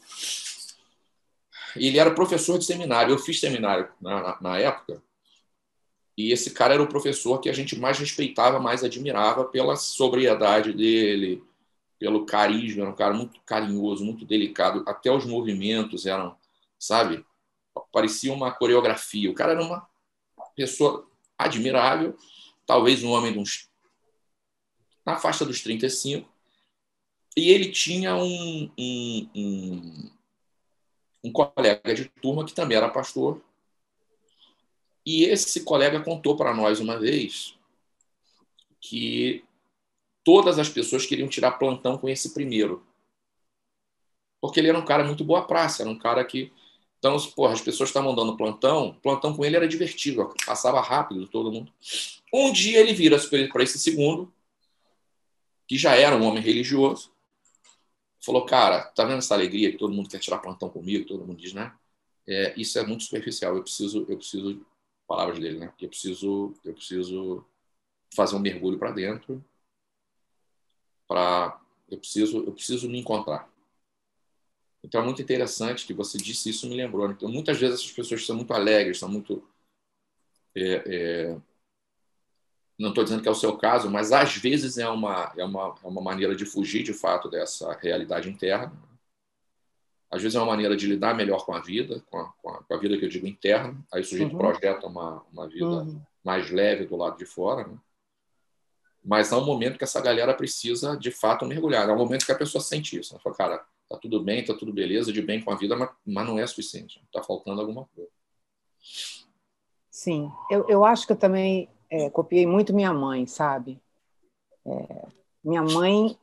[1.77, 3.13] Ele era professor de seminário.
[3.13, 5.03] Eu fiz seminário na, na, na época.
[6.17, 10.73] E esse cara era o professor que a gente mais respeitava, mais admirava pela sobriedade
[10.73, 11.43] dele,
[11.99, 12.83] pelo carisma.
[12.83, 14.85] Era um cara muito carinhoso, muito delicado.
[14.87, 16.37] Até os movimentos eram,
[16.79, 17.25] sabe?
[17.91, 19.31] Parecia uma coreografia.
[19.31, 19.89] O cara era uma
[20.55, 21.09] pessoa
[21.39, 22.17] admirável
[22.67, 23.69] talvez um homem uns,
[25.05, 26.29] na faixa dos 35,
[27.37, 30.11] e ele tinha um, um, um,
[31.25, 33.41] um colega de turma que também era pastor,
[35.05, 37.57] e esse colega contou para nós uma vez
[38.81, 39.45] que
[40.25, 42.85] todas as pessoas queriam tirar plantão com esse primeiro.
[44.41, 46.53] Porque ele era um cara muito boa praça, era um cara que.
[46.99, 51.51] Então, porra, as pessoas estavam dando plantão, plantão com ele era divertido, passava rápido todo
[51.51, 51.73] mundo.
[52.33, 53.19] Um dia ele vira
[53.53, 54.33] para esse segundo,
[55.67, 57.12] que já era um homem religioso,
[58.25, 61.07] falou: Cara, tá vendo essa alegria que todo mundo quer tirar plantão comigo?
[61.07, 61.75] Todo mundo diz, né?
[62.27, 63.57] É, isso é muito superficial.
[63.57, 64.65] Eu preciso, eu preciso,
[65.07, 65.73] palavras dele, né?
[65.81, 67.45] Eu preciso, eu preciso
[68.15, 69.45] fazer um mergulho para dentro.
[71.07, 73.51] Para, eu preciso, eu preciso me encontrar.
[74.85, 77.11] Então é muito interessante que você disse isso, me lembrou.
[77.11, 79.47] Então muitas vezes essas pessoas são muito alegres, são muito
[80.55, 81.41] é, é,
[82.79, 85.75] não estou dizendo que é o seu caso, mas às vezes é uma, é, uma,
[85.83, 88.73] é uma maneira de fugir de fato dessa realidade interna.
[90.11, 92.63] Às vezes é uma maneira de lidar melhor com a vida, com a, com a,
[92.63, 93.83] com a vida que eu digo interna.
[93.93, 94.39] Aí o sujeito uhum.
[94.39, 96.01] projeta uma, uma vida uhum.
[96.23, 97.67] mais leve do lado de fora.
[97.67, 97.79] Né?
[99.03, 101.89] Mas há um momento que essa galera precisa de fato mergulhar.
[101.89, 103.15] Há um momento que a pessoa sente isso.
[103.15, 105.91] Ela fala, cara, tá tudo bem, tá tudo beleza, de bem com a vida, mas,
[106.05, 107.03] mas não é suficiente.
[107.07, 108.11] Está faltando alguma coisa.
[109.91, 113.79] Sim, eu, eu acho que eu também é, copiei muito minha mãe, sabe?
[114.65, 115.07] É,
[115.45, 116.17] minha mãe,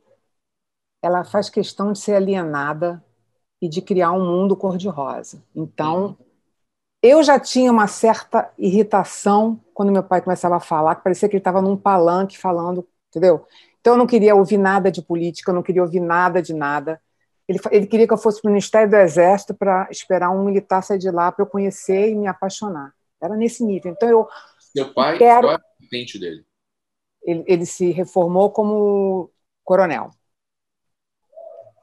[1.00, 3.04] ela faz questão de ser alienada
[3.62, 5.44] e de criar um mundo cor-de-rosa.
[5.56, 6.18] Então,
[7.04, 11.36] eu já tinha uma certa irritação quando meu pai começava a falar, que parecia que
[11.36, 13.46] ele estava num palanque falando, entendeu?
[13.80, 17.00] Então, eu não queria ouvir nada de política, eu não queria ouvir nada de nada.
[17.48, 20.82] Ele, ele queria que eu fosse para o Ministério do Exército para esperar um militar
[20.82, 22.92] sair de lá para eu conhecer e me apaixonar.
[23.22, 23.92] Era nesse nível.
[23.92, 24.28] Então, eu
[24.84, 25.42] seu pai, quero...
[25.42, 26.46] qual é a patente dele?
[27.24, 29.32] Ele, ele se reformou como
[29.64, 30.12] coronel.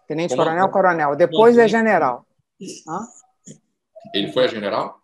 [0.07, 1.17] Tenente como coronel, coronel.
[1.17, 2.27] Depois é general.
[2.89, 3.01] Hã?
[4.15, 5.01] Ele foi a general?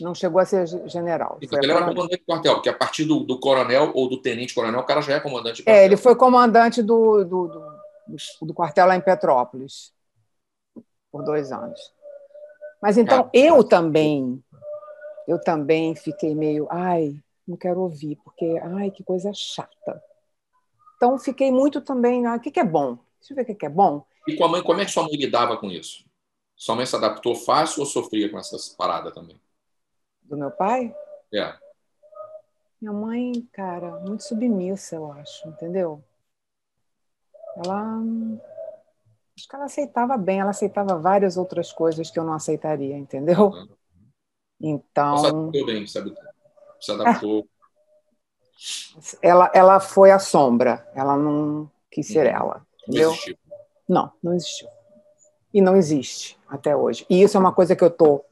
[0.00, 1.38] Não chegou a ser general.
[1.42, 4.54] Então, ele era comandante do quartel, porque a partir do, do, coronel ou do tenente
[4.54, 8.54] coronel, o cara já é comandante do É, ele foi comandante do, do, do, do
[8.54, 9.92] quartel lá em Petrópolis
[11.12, 11.92] por dois anos.
[12.80, 14.42] Mas então cara, eu também
[15.28, 17.14] eu também fiquei meio, ai,
[17.48, 20.02] não quero ouvir, porque, ai, que coisa chata.
[20.96, 22.98] Então, fiquei muito também, ah, o que, que é bom?
[23.18, 24.04] Deixa eu ver o que, que é bom.
[24.26, 26.04] E com a mãe, como é que sua mãe lidava com isso?
[26.54, 29.40] Sua mãe se adaptou fácil ou sofria com essas paradas também?
[30.22, 30.94] Do meu pai?
[31.32, 31.54] É.
[32.80, 36.02] Minha mãe, cara, muito submissa, eu acho, entendeu?
[37.56, 38.00] Ela.
[39.36, 43.50] Acho que ela aceitava bem, ela aceitava várias outras coisas que eu não aceitaria, entendeu?
[43.50, 43.68] Uhum.
[44.60, 45.16] Então.
[45.16, 46.14] Você adaptou bem, sabe?
[46.80, 47.46] Se adaptou.
[49.22, 52.32] Ela, ela foi a sombra, ela não quis ser uhum.
[52.32, 52.66] ela.
[52.82, 53.10] Entendeu?
[53.10, 53.38] Não existiu.
[53.88, 54.68] Não, não existiu.
[55.54, 57.06] E não existe até hoje.
[57.08, 58.24] E isso é uma coisa que eu estou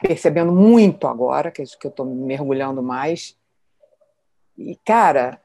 [0.00, 3.36] percebendo muito agora, que, é que eu estou mergulhando mais.
[4.56, 5.40] E, cara,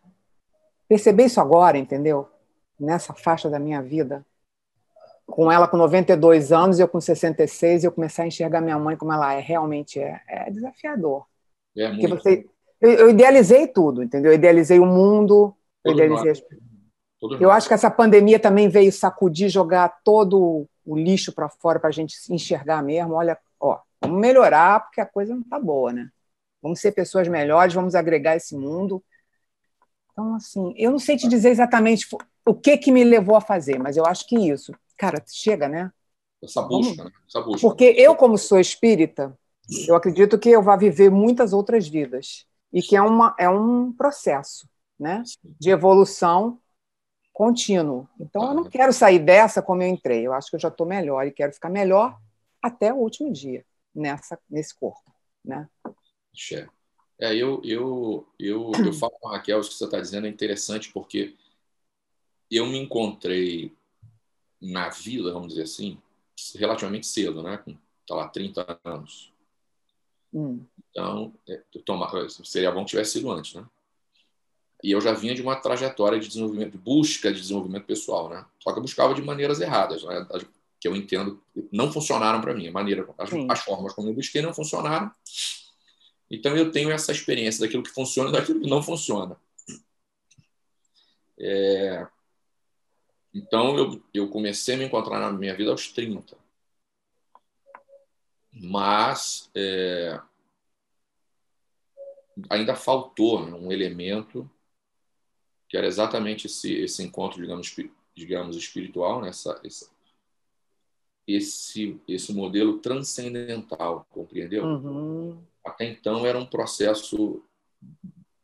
[0.87, 2.29] perceber isso agora, entendeu?
[2.79, 4.25] Nessa faixa da minha vida,
[5.25, 9.13] com ela com 92 anos, eu com 66, eu comecei a enxergar minha mãe como
[9.13, 11.25] ela é, realmente é, é desafiador.
[11.77, 12.09] É muito.
[12.09, 12.45] Você,
[12.81, 14.31] eu, eu, idealizei tudo, entendeu?
[14.31, 16.43] Eu idealizei o mundo, eu idealizei as...
[17.39, 21.87] Eu acho que essa pandemia também veio sacudir, jogar todo o lixo para fora para
[21.87, 23.13] a gente enxergar mesmo.
[23.13, 26.09] Olha, ó, vamos melhorar porque a coisa não está boa, né?
[26.61, 29.01] Vamos ser pessoas melhores, vamos agregar esse mundo.
[30.11, 32.07] Então, assim, eu não sei te dizer exatamente
[32.45, 34.73] o que que me levou a fazer, mas eu acho que isso.
[34.97, 35.91] Cara, chega, né?
[36.41, 37.11] Essa busca, né?
[37.27, 37.61] Essa busca.
[37.61, 39.37] Porque eu, como sou espírita,
[39.87, 43.91] eu acredito que eu vá viver muitas outras vidas e que é, uma, é um
[43.93, 44.67] processo
[44.99, 45.23] né?
[45.59, 46.59] de evolução
[47.31, 48.07] contínuo.
[48.19, 50.25] Então, eu não quero sair dessa como eu entrei.
[50.25, 52.17] Eu acho que eu já estou melhor e quero ficar melhor
[52.61, 55.11] até o último dia nessa, nesse corpo.
[55.43, 55.67] Né?
[57.19, 60.29] É, eu, eu, eu, eu falo com a Raquel, isso que você está dizendo é
[60.29, 61.35] interessante, porque
[62.49, 63.75] eu me encontrei
[64.61, 65.99] na vida, vamos dizer assim,
[66.55, 67.57] relativamente cedo, né?
[67.57, 67.75] com
[68.07, 69.32] tá lá, 30 anos.
[70.33, 70.65] Hum.
[70.89, 72.09] Então, é, toma,
[72.43, 73.65] seria bom que tivesse sido antes, né?
[74.83, 78.45] E eu já vinha de uma trajetória de desenvolvimento, de busca de desenvolvimento pessoal, né?
[78.59, 80.27] Só que eu buscava de maneiras erradas, né?
[80.83, 81.41] que eu entendo
[81.71, 85.09] não funcionaram para mim, a maneira, as, as, formas como eu busquei não funcionaram.
[86.29, 89.37] Então eu tenho essa experiência daquilo que funciona e daquilo que não funciona.
[91.39, 92.05] É...
[93.33, 96.35] Então eu, eu comecei a me encontrar na minha vida aos 30.
[98.53, 100.19] Mas é...
[102.49, 104.49] ainda faltou né, um elemento
[105.67, 107.75] que era exatamente esse, esse encontro, digamos,
[108.15, 109.29] digamos espiritual, né?
[109.29, 109.89] essa, essa,
[111.27, 114.63] esse, esse modelo transcendental, compreendeu?
[114.63, 115.41] Uhum.
[115.65, 117.43] Até então era um processo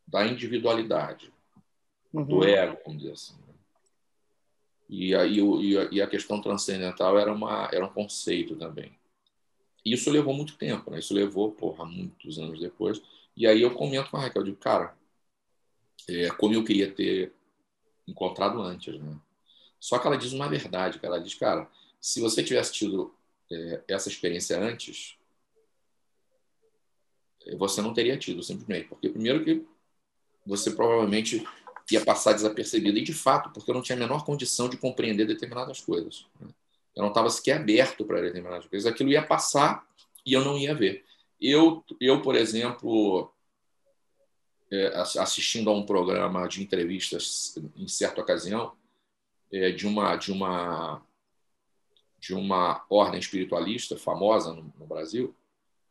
[0.07, 1.31] da individualidade,
[2.11, 2.23] uhum.
[2.23, 3.35] do ego, vamos dizer assim.
[3.35, 3.53] Né?
[4.89, 8.97] E, a, e, a, e a questão transcendental era, uma, era um conceito também.
[9.85, 10.99] Isso levou muito tempo, né?
[10.99, 13.01] Isso levou, porra, muitos anos depois.
[13.35, 14.95] E aí eu comento com a Raquel, eu digo, cara,
[16.07, 17.33] é, como eu queria ter
[18.07, 18.99] encontrado antes.
[18.99, 19.17] Né?
[19.79, 21.69] Só que ela diz uma verdade, que ela diz, cara,
[22.01, 23.13] se você tivesse tido
[23.51, 25.17] é, essa experiência antes,
[27.57, 28.87] você não teria tido, simplesmente.
[28.87, 29.65] Porque, primeiro, que
[30.45, 31.45] você provavelmente
[31.91, 32.97] ia passar desapercebido.
[32.97, 36.25] E, de fato, porque eu não tinha a menor condição de compreender determinadas coisas.
[36.39, 36.49] Né?
[36.99, 38.91] Eu não estava sequer aberto para determinadas coisas.
[38.91, 39.87] Aquilo ia passar
[40.25, 41.05] e eu não ia ver.
[41.39, 43.31] Eu, eu por exemplo,
[44.69, 48.73] é, assistindo a um programa de entrevistas em certa ocasião
[49.49, 51.01] é, de uma de uma
[52.19, 55.33] de uma ordem espiritualista famosa no, no Brasil.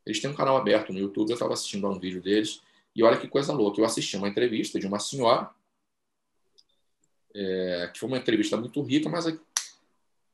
[0.04, 1.30] Eles têm um canal aberto no YouTube.
[1.30, 2.60] Eu estava assistindo a um vídeo deles
[2.94, 3.80] e olha que coisa louca.
[3.80, 5.48] Eu assisti uma entrevista de uma senhora
[7.34, 9.26] é, que foi uma entrevista muito rica, mas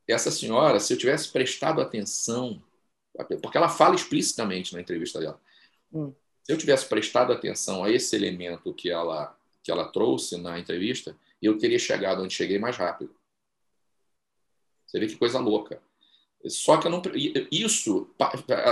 [0.08, 2.62] essa senhora, se eu tivesse prestado atenção,
[3.42, 5.40] porque ela fala explicitamente na entrevista dela,
[5.92, 6.12] hum
[6.44, 11.16] se eu tivesse prestado atenção a esse elemento que ela, que ela trouxe na entrevista,
[11.40, 13.10] eu teria chegado onde cheguei mais rápido.
[14.86, 15.80] Você vê que coisa louca.
[16.46, 17.00] Só que eu não.
[17.50, 18.10] Isso,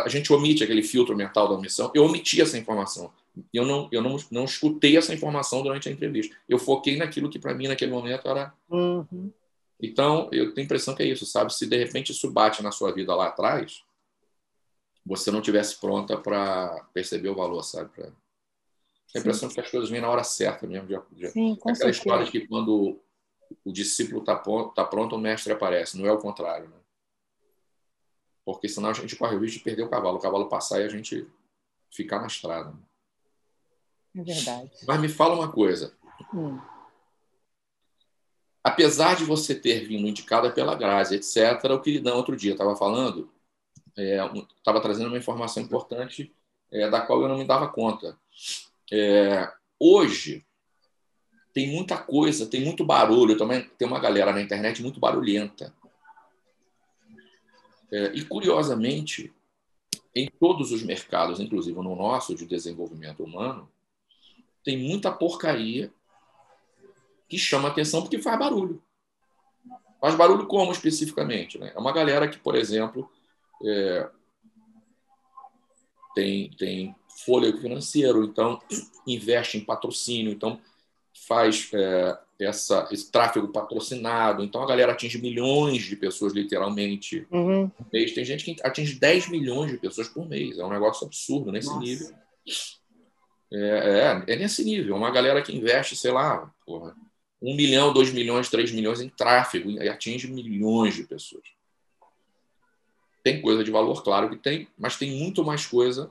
[0.05, 1.90] a gente omite aquele filtro mental da omissão.
[1.95, 3.11] Eu omiti essa informação.
[3.53, 6.37] Eu não, eu não, não escutei essa informação durante a entrevista.
[6.47, 8.53] Eu foquei naquilo que, para mim, naquele momento, era.
[8.68, 9.33] Uhum.
[9.83, 11.53] Então, eu tenho a impressão que é isso, sabe?
[11.53, 13.83] Se de repente isso bate na sua vida lá atrás,
[15.05, 17.90] você não tivesse pronta para perceber o valor, sabe?
[17.90, 18.12] Pra...
[19.14, 20.87] A impressão de que as coisas vêm na hora certa mesmo.
[20.87, 21.90] De, Sim, com Aquela certeza.
[21.90, 22.99] história de que quando
[23.64, 25.99] o discípulo está tá pronto, o mestre aparece.
[25.99, 26.77] Não é o contrário, né?
[28.45, 30.16] Porque senão a gente corre o risco de perder o cavalo.
[30.16, 31.29] O cavalo passar e a gente
[31.90, 32.73] ficar na estrada.
[34.16, 34.71] É verdade.
[34.87, 35.95] Mas me fala uma coisa.
[36.33, 36.59] Hum.
[38.64, 43.31] Apesar de você ter vindo indicada pela Grazi, etc., o queridão outro dia estava falando
[43.94, 46.33] estava é, trazendo uma informação importante
[46.70, 48.18] é, da qual eu não me dava conta.
[48.90, 50.44] É, hoje
[51.53, 55.75] tem muita coisa, tem muito barulho, também tem uma galera na internet muito barulhenta.
[57.90, 59.31] É, e curiosamente,
[60.14, 63.70] em todos os mercados, inclusive no nosso de desenvolvimento humano,
[64.64, 65.92] tem muita porcaria
[67.33, 68.83] que chama atenção porque faz barulho.
[69.99, 71.59] Faz barulho como especificamente?
[71.59, 71.73] Né?
[71.75, 73.11] É uma galera que, por exemplo,
[73.64, 74.11] é,
[76.14, 78.61] tem, tem fôlego financeiro, então
[79.09, 80.61] investe em patrocínio, então
[81.27, 84.45] faz é, essa, esse tráfego patrocinado.
[84.45, 87.27] Então a galera atinge milhões de pessoas, literalmente.
[87.31, 87.71] Uhum.
[87.90, 88.12] Mês.
[88.12, 90.59] Tem gente que atinge 10 milhões de pessoas por mês.
[90.59, 91.81] É um negócio absurdo nesse Nossa.
[91.81, 92.14] nível.
[93.51, 94.97] É, é, é, nesse nível.
[94.97, 96.95] Uma galera que investe, sei lá, porra,
[97.43, 101.43] um milhão, dois milhões, três milhões em tráfego e atinge milhões de pessoas.
[103.23, 106.11] Tem coisa de valor, claro que tem, mas tem muito mais coisa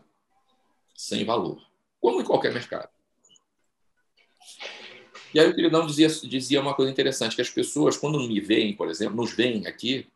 [0.95, 1.65] sem valor,
[1.99, 2.89] como em qualquer mercado.
[5.33, 8.75] E aí o queridão dizia, dizia uma coisa interessante, que as pessoas, quando me veem,
[8.75, 10.07] por exemplo, nos veem aqui,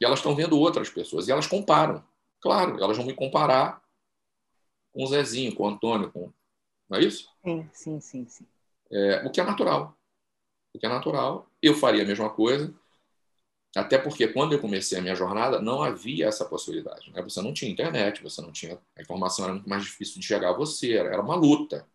[0.00, 2.02] e elas estão vendo outras pessoas, e elas comparam.
[2.40, 3.82] Claro, elas vão me comparar
[4.92, 6.32] com o Zezinho, com o Antônio, com...
[6.88, 7.28] não é isso?
[7.44, 8.26] Sim, sim, sim.
[8.28, 8.46] sim.
[8.90, 9.96] É, o que é natural.
[10.74, 11.50] O que é natural.
[11.60, 12.74] Eu faria a mesma coisa,
[13.74, 17.10] até porque quando eu comecei a minha jornada, não havia essa possibilidade.
[17.10, 17.22] Né?
[17.22, 18.78] Você não tinha internet, você não tinha.
[18.96, 21.86] A informação era muito mais difícil de chegar a você, era uma luta.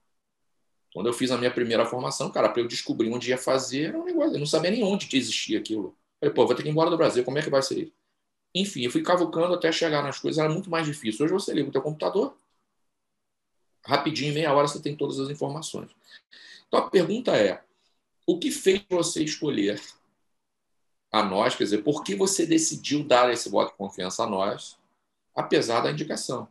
[0.93, 3.99] Quando eu fiz a minha primeira formação, cara, para eu descobrir onde ia fazer, era
[3.99, 4.33] um negócio.
[4.33, 5.95] Eu não sabia nem onde existia aquilo.
[6.19, 7.93] Falei, pô, vou ter que ir embora do Brasil, como é que vai ser isso?
[8.55, 11.25] Enfim, eu fui cavucando até chegar nas coisas, era muito mais difícil.
[11.25, 12.35] Hoje você liga o teu computador,
[13.85, 15.91] rapidinho, em meia hora, você tem todas as informações.
[16.67, 17.63] Então a pergunta é:
[18.27, 19.81] o que fez você escolher
[21.11, 24.77] a nós, quer dizer, por que você decidiu dar esse voto de confiança a nós,
[25.33, 26.47] apesar da indicação?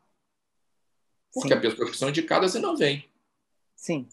[1.32, 3.06] Porque há pessoas que são indicadas e não vêm.
[3.76, 4.08] Sim.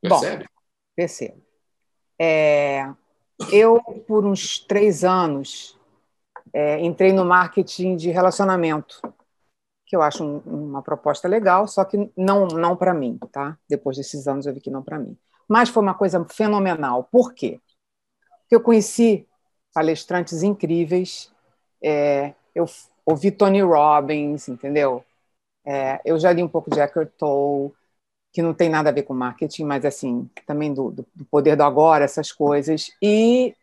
[0.00, 0.44] Percebe?
[0.44, 0.62] Bom,
[0.96, 1.42] percebo.
[2.18, 2.90] É,
[3.52, 5.78] eu, por uns três anos,
[6.54, 8.98] é, entrei no marketing de relacionamento,
[9.84, 13.58] que eu acho um, uma proposta legal, só que não, não para mim, tá?
[13.68, 15.18] Depois desses anos eu vi que não para mim.
[15.52, 17.04] Mas foi uma coisa fenomenal.
[17.12, 17.60] Por quê?
[18.40, 19.28] Porque eu conheci
[19.74, 21.30] palestrantes incríveis.
[21.82, 22.64] É, eu
[23.04, 25.04] ouvi Tony Robbins, entendeu?
[25.66, 27.72] É, eu já li um pouco de Eckhart Tolle,
[28.32, 31.64] que não tem nada a ver com marketing, mas assim também do, do poder do
[31.64, 32.90] agora, essas coisas.
[33.02, 33.54] E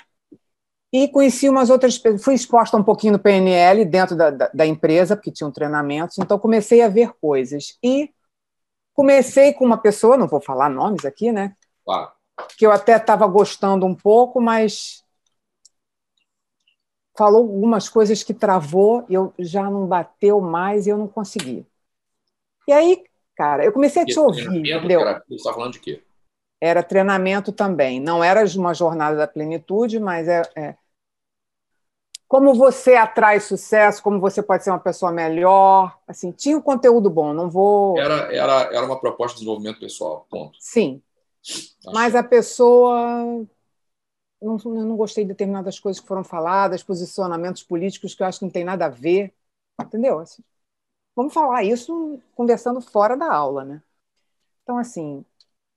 [0.94, 2.24] e conheci umas outras pessoas.
[2.24, 6.40] Fui exposta um pouquinho no PNL dentro da, da, da empresa, porque tinham treinamentos, então
[6.40, 7.78] comecei a ver coisas.
[7.84, 8.12] E
[8.94, 11.56] comecei com uma pessoa, não vou falar nomes aqui, né?
[11.90, 12.12] Claro.
[12.56, 15.04] Que eu até estava gostando um pouco, mas
[17.18, 21.66] falou algumas coisas que travou, eu já não bateu mais e eu não consegui.
[22.68, 23.04] E aí,
[23.36, 25.02] cara, eu comecei a te ouvir, entendeu?
[25.02, 26.04] Era, você está falando de quê?
[26.62, 28.00] Era treinamento também.
[28.00, 30.76] Não era uma jornada da plenitude, mas é, é
[32.28, 35.98] como você atrai sucesso, como você pode ser uma pessoa melhor.
[36.08, 37.98] Assim, tinha um conteúdo bom, não vou.
[37.98, 40.56] Era, era, era uma proposta de desenvolvimento pessoal, ponto.
[40.60, 41.02] Sim.
[41.44, 43.46] Acho mas a pessoa
[44.42, 48.40] não, eu não gostei de determinadas coisas que foram faladas, posicionamentos políticos que eu acho
[48.40, 49.34] que não tem nada a ver,
[49.82, 50.20] entendeu?
[50.20, 50.44] Assim,
[51.16, 53.84] vamos falar isso conversando fora da aula, né?
[54.64, 55.26] Então, assim,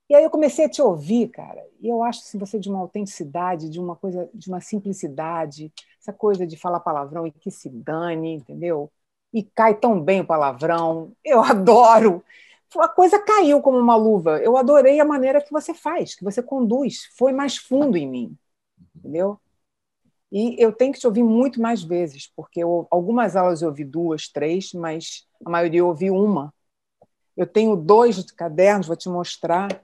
[0.09, 2.79] e aí eu comecei a te ouvir, cara, e eu acho assim, você de uma
[2.79, 7.69] autenticidade, de uma coisa, de uma simplicidade, essa coisa de falar palavrão e que se
[7.69, 8.91] dane, entendeu?
[9.33, 12.23] E cai tão bem o palavrão, eu adoro.
[12.79, 14.39] A coisa caiu como uma luva.
[14.39, 17.09] Eu adorei a maneira que você faz, que você conduz.
[17.15, 18.37] Foi mais fundo em mim
[18.95, 19.39] entendeu?
[20.31, 23.83] E eu tenho que te ouvir muito mais vezes, porque eu, algumas aulas eu ouvi
[23.83, 26.53] duas, três, mas a maioria eu ouvi uma.
[27.37, 29.83] Eu tenho dois cadernos, vou te mostrar.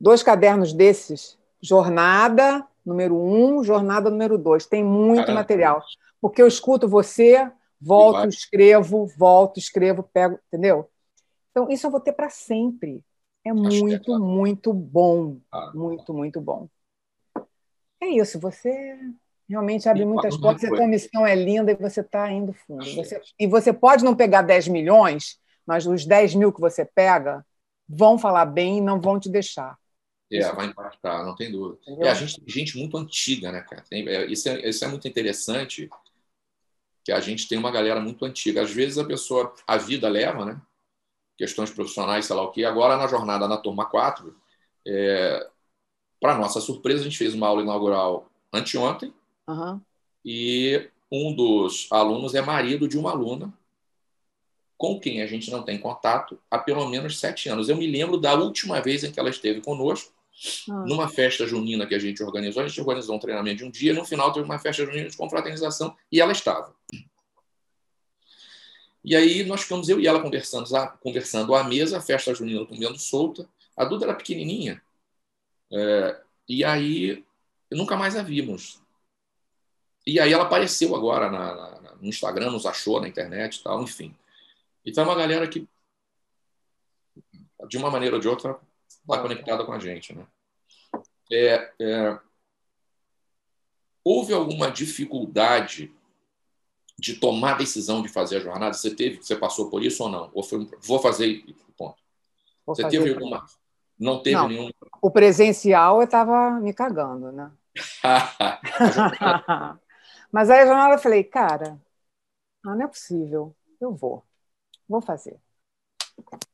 [0.00, 4.66] Dois cadernos desses, jornada número um, jornada número dois.
[4.66, 5.40] Tem muito Caramba.
[5.40, 5.84] material.
[6.20, 10.90] Porque eu escuto você, volto, escrevo, volto, escrevo, pego, entendeu?
[11.50, 13.02] Então, isso eu vou ter para sempre.
[13.44, 15.38] É muito, é muito bom.
[15.50, 16.68] Ah, muito, muito bom.
[18.00, 18.98] É isso, você
[19.48, 22.84] realmente abre muitas portas, a tua missão é linda e você está indo fundo.
[22.94, 27.44] Você, e você pode não pegar 10 milhões, mas os 10 mil que você pega
[27.88, 29.76] vão falar bem e não vão te deixar.
[30.32, 31.80] É, vai impactar, não tem dúvida.
[32.00, 33.82] É, a gente tem gente muito antiga, né, cara?
[33.90, 35.90] Tem, é, isso, é, isso é muito interessante,
[37.10, 38.62] que a gente tem uma galera muito antiga.
[38.62, 40.60] Às vezes a pessoa, a vida leva, né?
[41.36, 42.64] questões profissionais, sei lá o quê.
[42.64, 44.36] Agora, na jornada na turma 4,
[44.86, 45.48] é,
[46.20, 49.12] para nossa surpresa, a gente fez uma aula inaugural anteontem
[49.48, 49.80] uhum.
[50.24, 53.52] e um dos alunos é marido de uma aluna
[54.78, 57.68] com quem a gente não tem contato há pelo menos sete anos.
[57.68, 60.12] Eu me lembro da última vez em que ela esteve conosco,
[60.68, 60.86] uhum.
[60.86, 62.62] numa festa junina que a gente organizou.
[62.62, 65.16] A gente organizou um treinamento de um dia, no final teve uma festa junina de
[65.16, 66.74] confraternização e ela estava.
[69.02, 70.68] E aí nós ficamos, eu e ela, conversando,
[71.00, 73.48] conversando à mesa, a festa junina comendo solta.
[73.76, 74.82] A Duda era pequenininha.
[75.72, 77.24] É, e aí
[77.70, 78.80] nunca mais a vimos.
[80.06, 83.82] E aí ela apareceu agora na, na, no Instagram, nos achou na internet e tal,
[83.82, 84.14] enfim.
[84.84, 85.68] Então é uma galera que,
[87.68, 88.58] de uma maneira ou de outra,
[89.10, 90.14] está conectada com a gente.
[90.14, 90.26] Né?
[91.32, 92.18] É, é,
[94.04, 95.92] houve alguma dificuldade
[96.98, 98.74] de tomar a decisão de fazer a jornada?
[98.74, 100.30] Você teve, você passou por isso ou não?
[100.34, 101.44] Ou foi, vou fazer
[101.76, 102.02] ponto.
[102.66, 103.46] Vou você teve alguma?
[103.98, 104.70] Não teve não, nenhum.
[105.02, 107.52] O presencial eu estava me cagando, né?
[110.32, 111.78] Mas aí a jornada eu falei, cara,
[112.64, 114.24] não é possível, eu vou,
[114.88, 115.40] vou fazer.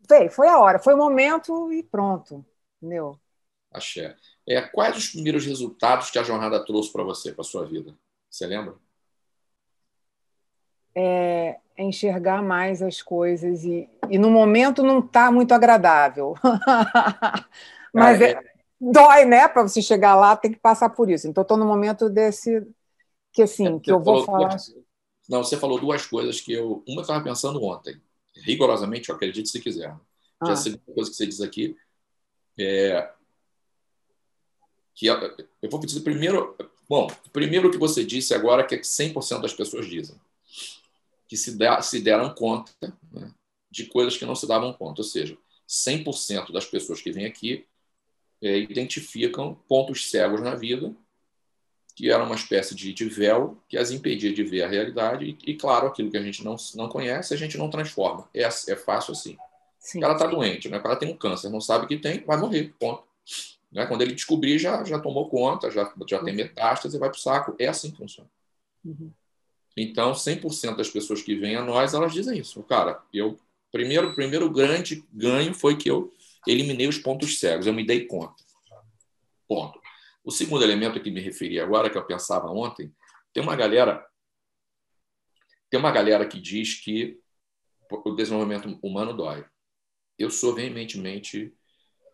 [0.08, 2.44] Veio, foi a hora, foi o momento e pronto,
[2.80, 3.18] entendeu?
[3.72, 4.16] Axé.
[4.48, 7.94] É, quais os primeiros resultados que a jornada trouxe para você, para sua vida?
[8.30, 8.74] Você lembra?
[10.94, 16.34] É, enxergar mais as coisas e, e no momento não está muito agradável.
[17.92, 18.42] Mas é, é,
[18.80, 19.48] dói, né?
[19.48, 21.28] Para você chegar lá, tem que passar por isso.
[21.28, 22.66] Então, estou no momento desse
[23.32, 24.48] que assim, é, que eu vou falar.
[24.48, 24.74] Duas,
[25.28, 26.82] não, você falou duas coisas que eu.
[26.86, 28.00] Uma eu estava pensando ontem.
[28.46, 29.90] Rigorosamente, eu acredito se quiser.
[30.40, 30.46] Ah.
[30.46, 31.76] Já a segunda coisa que você diz aqui
[32.58, 33.12] é
[34.94, 36.56] que eu vou dizer primeiro,
[36.88, 40.18] bom, primeiro o que você disse agora que é que 100% das pessoas dizem
[41.28, 42.72] que se, der, se deram conta
[43.12, 43.34] né,
[43.70, 45.36] de coisas que não se davam conta, ou seja,
[45.68, 47.66] 100% das pessoas que vêm aqui
[48.40, 50.94] é, identificam pontos cegos na vida
[51.96, 55.50] que era uma espécie de, de, véu que as impedia de ver a realidade e,
[55.50, 58.28] e, claro, aquilo que a gente não, não conhece, a gente não transforma.
[58.34, 59.38] É, é fácil assim.
[59.80, 60.76] Sim, o cara está doente, né?
[60.76, 63.02] o cara tem um câncer, não sabe que tem, vai morrer, ponto.
[63.72, 63.86] Né?
[63.86, 66.36] Quando ele descobrir, já, já tomou conta, já, já tem uhum.
[66.36, 67.56] metástase vai para o saco.
[67.58, 68.28] É assim que funciona.
[68.84, 69.10] Uhum.
[69.74, 72.62] Então, 100% das pessoas que vêm a nós, elas dizem isso.
[72.64, 73.38] Cara, eu
[73.72, 76.12] primeiro, primeiro grande ganho foi que eu
[76.46, 78.42] eliminei os pontos cegos, eu me dei conta.
[79.48, 79.80] Ponto.
[80.26, 82.92] O segundo elemento que me referi agora, que eu pensava ontem,
[83.32, 84.04] tem uma galera
[85.70, 87.20] tem uma galera que diz que
[87.90, 89.44] o desenvolvimento humano dói.
[90.18, 91.54] Eu sou veementemente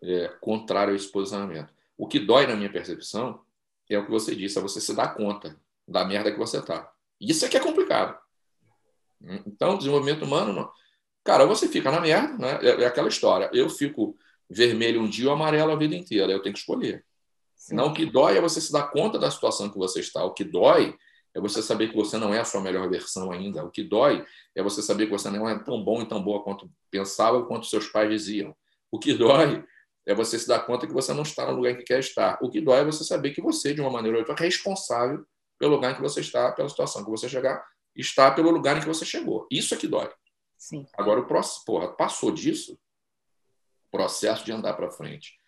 [0.02, 1.72] é, contrário a esse posicionamento.
[1.96, 3.42] O que dói na minha percepção
[3.88, 5.58] é o que você disse, é você se dar conta
[5.88, 6.92] da merda que você está.
[7.20, 8.18] Isso é que é complicado.
[9.46, 10.72] Então, desenvolvimento humano, não.
[11.24, 12.58] cara, você fica na merda, né?
[12.62, 13.50] É, é aquela história.
[13.52, 14.18] Eu fico
[14.50, 16.32] vermelho um dia ou amarelo a vida inteira.
[16.32, 17.04] Eu tenho que escolher.
[17.62, 17.76] Sim.
[17.76, 20.24] Não, o que dói é você se dar conta da situação que você está.
[20.24, 20.98] O que dói
[21.32, 23.64] é você saber que você não é a sua melhor versão ainda.
[23.64, 26.42] O que dói é você saber que você não é tão bom e tão boa
[26.42, 28.52] quanto pensava, quanto seus pais diziam.
[28.90, 29.64] O que dói
[30.04, 32.36] é você se dar conta que você não está no lugar em que quer estar.
[32.42, 35.24] O que dói é você saber que você, de uma maneira ou outra, é responsável
[35.56, 38.80] pelo lugar em que você está, pela situação que você chegar, está pelo lugar em
[38.80, 39.46] que você chegou.
[39.48, 40.10] Isso é que dói.
[40.58, 40.84] Sim.
[40.98, 42.76] Agora, o próximo, porra, passou disso,
[43.88, 45.40] processo de andar para frente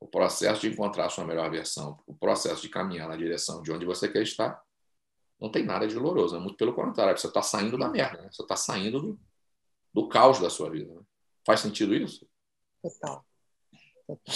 [0.00, 3.72] o processo de encontrar a sua melhor versão, o processo de caminhar na direção de
[3.72, 4.62] onde você quer estar,
[5.40, 6.36] não tem nada de doloroso.
[6.36, 7.16] É muito pelo contrário.
[7.16, 8.22] Você está saindo da merda.
[8.22, 8.28] Né?
[8.30, 9.20] Você está saindo do,
[9.92, 10.92] do, caos da sua vida.
[10.92, 11.00] Né?
[11.46, 12.28] Faz sentido isso?
[12.82, 13.24] Total.
[14.06, 14.34] Total.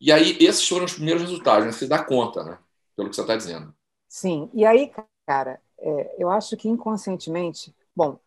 [0.00, 1.64] E aí, esses foram os primeiros resultados.
[1.64, 1.72] Né?
[1.72, 2.58] Você dá conta, né?
[2.96, 3.74] Pelo que você está dizendo.
[4.08, 4.50] Sim.
[4.52, 4.92] E aí,
[5.26, 7.74] cara, é, eu acho que inconscientemente...
[7.94, 8.18] Bom,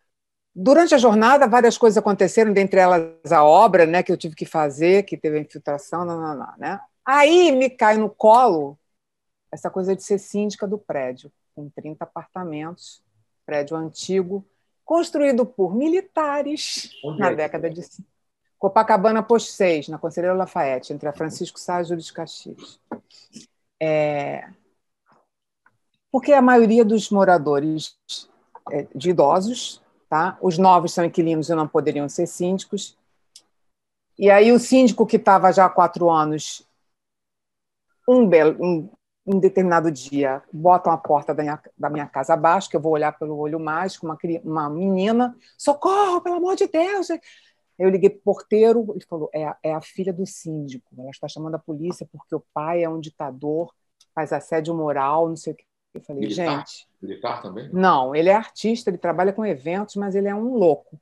[0.61, 4.45] Durante a jornada, várias coisas aconteceram, dentre elas a obra né, que eu tive que
[4.45, 6.77] fazer, que teve a infiltração, não, não, não, né?
[7.05, 8.77] Aí me cai no colo
[9.49, 13.01] essa coisa de ser síndica do prédio, com 30 apartamentos,
[13.45, 14.45] prédio antigo,
[14.83, 17.81] construído por militares Onde na é década de
[18.57, 22.81] Copacabana Post 6, na Conselheiro Lafayette, entre a Francisco Sá e Júlio de Castilhos.
[23.81, 24.49] É...
[26.11, 27.97] Porque a maioria dos moradores
[28.69, 30.37] é, de idosos Tá?
[30.41, 32.97] Os novos são inquilinos e não poderiam ser síndicos.
[34.17, 36.67] E aí o síndico que estava já há quatro anos,
[38.07, 38.89] um, belo, um,
[39.25, 42.91] um determinado dia, botam a porta da minha, da minha casa abaixo, que eu vou
[42.91, 47.07] olhar pelo olho mágico, uma, uma menina, socorro, pelo amor de Deus!
[47.77, 51.27] Eu liguei para o porteiro, ele falou: é, é a filha do síndico, ela está
[51.29, 53.73] chamando a polícia porque o pai é um ditador,
[54.13, 55.68] faz assédio moral, não sei o que.
[55.99, 56.59] Eu falei, militar?
[56.59, 56.87] gente.
[57.01, 57.69] Militar também?
[57.71, 60.99] Não, ele é artista, ele trabalha com eventos, mas ele é um louco.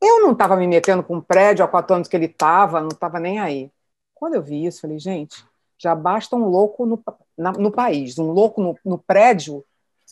[0.00, 2.88] Eu não estava me metendo com um prédio há quatro anos que ele estava, não
[2.88, 3.70] estava nem aí.
[4.14, 5.44] Quando eu vi isso, falei, gente,
[5.78, 7.02] já basta um louco no,
[7.36, 9.64] na, no país, um louco no, no prédio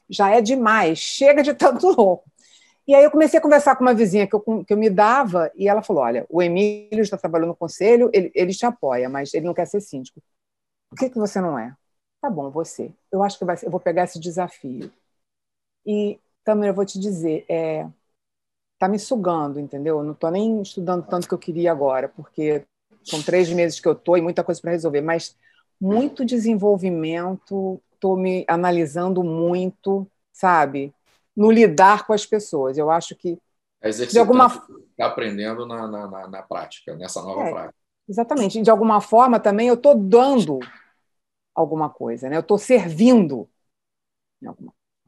[0.09, 2.25] já é demais, chega de tanto louco.
[2.87, 5.51] E aí eu comecei a conversar com uma vizinha que eu, que eu me dava,
[5.55, 9.33] e ela falou: olha, o Emílio está trabalhando no conselho, ele, ele te apoia, mas
[9.33, 10.21] ele não quer ser síndico.
[10.91, 11.75] Por que, que você não é?
[12.25, 12.91] Tá bom, você.
[13.13, 14.91] Eu acho que vai, eu vou pegar esse desafio.
[15.85, 17.87] E também eu vou te dizer, é,
[18.79, 19.99] tá me sugando, entendeu?
[19.99, 22.65] Eu não estou nem estudando tanto que eu queria agora, porque
[23.05, 25.37] são três meses que eu estou e muita coisa para resolver, mas
[25.79, 30.95] muito desenvolvimento, estou me analisando muito, sabe?
[31.37, 32.79] no lidar com as pessoas.
[32.79, 33.39] Eu acho que
[33.83, 37.75] é de alguma está aprendendo na, na, na, prática, nessa nova é, prática.
[38.09, 38.63] Exatamente.
[38.63, 40.59] De alguma forma também eu estou dando
[41.55, 42.37] alguma coisa, né?
[42.37, 43.49] Eu estou servindo.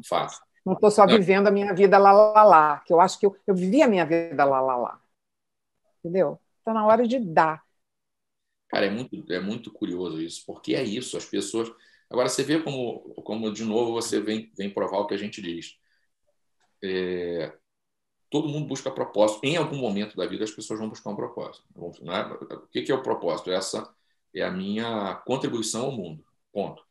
[0.07, 0.41] Fato.
[0.65, 3.37] Não estou só vivendo a minha vida lá, lá, lá, que eu acho que eu,
[3.47, 5.03] eu vivi a minha vida lá, lá, lá.
[6.01, 6.41] Entendeu?
[6.59, 7.65] Está na hora de dar.
[8.69, 11.73] Cara, é muito, é muito curioso isso, porque é isso, as pessoas.
[12.11, 15.41] Agora, você vê como, como de novo, você vem, vem provar o que a gente
[15.41, 15.79] diz.
[16.83, 17.57] É,
[18.29, 19.45] todo mundo busca propósito.
[19.45, 21.65] Em algum momento da vida, as pessoas vão buscar um propósito.
[22.03, 22.23] Né?
[22.25, 23.53] O que é o propósito?
[23.53, 23.89] Essa
[24.35, 26.26] é a minha contribuição ao mundo.
[26.57, 26.83] Ponto.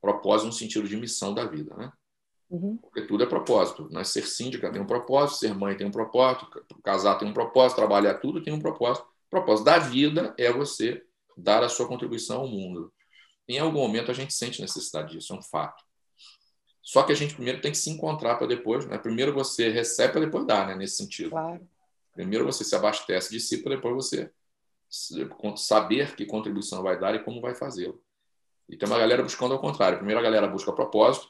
[0.00, 1.92] Propósito no sentido de missão da vida, né?
[2.50, 2.76] Uhum.
[2.76, 3.88] Porque tudo é propósito.
[3.88, 4.02] Né?
[4.02, 6.50] Ser síndica tem um propósito, ser mãe tem um propósito,
[6.82, 9.06] casar tem um propósito, trabalhar tudo tem um propósito.
[9.06, 11.04] O propósito da vida é você
[11.36, 12.92] dar a sua contribuição ao mundo.
[13.46, 15.84] Em algum momento a gente sente necessidade disso, é um fato.
[16.82, 18.98] Só que a gente primeiro tem que se encontrar para depois, né?
[18.98, 20.74] Primeiro você recebe para depois dar, né?
[20.74, 21.30] Nesse sentido.
[21.30, 21.64] Claro.
[22.12, 24.32] Primeiro você se abastece de si para depois você
[25.56, 28.02] saber que contribuição vai dar e como vai fazê-lo.
[28.68, 29.98] E tem uma galera buscando ao contrário.
[29.98, 31.28] Primeiro a galera busca propósito,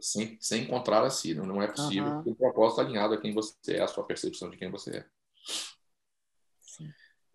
[0.00, 1.34] sem, sem encontrar a si.
[1.34, 2.22] Não, não é possível, uhum.
[2.26, 5.06] o propósito alinhado a quem você é, a sua percepção de quem você é.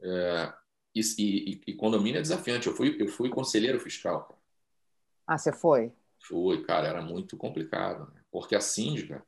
[0.01, 0.53] é
[0.93, 2.67] e, e, e, condomínio é desafiante.
[2.67, 4.39] Eu fui, eu fui conselheiro fiscal.
[5.25, 5.91] Ah, você foi?
[6.19, 8.11] Foi, cara, era muito complicado.
[8.13, 8.21] Né?
[8.31, 9.23] Porque a síndica,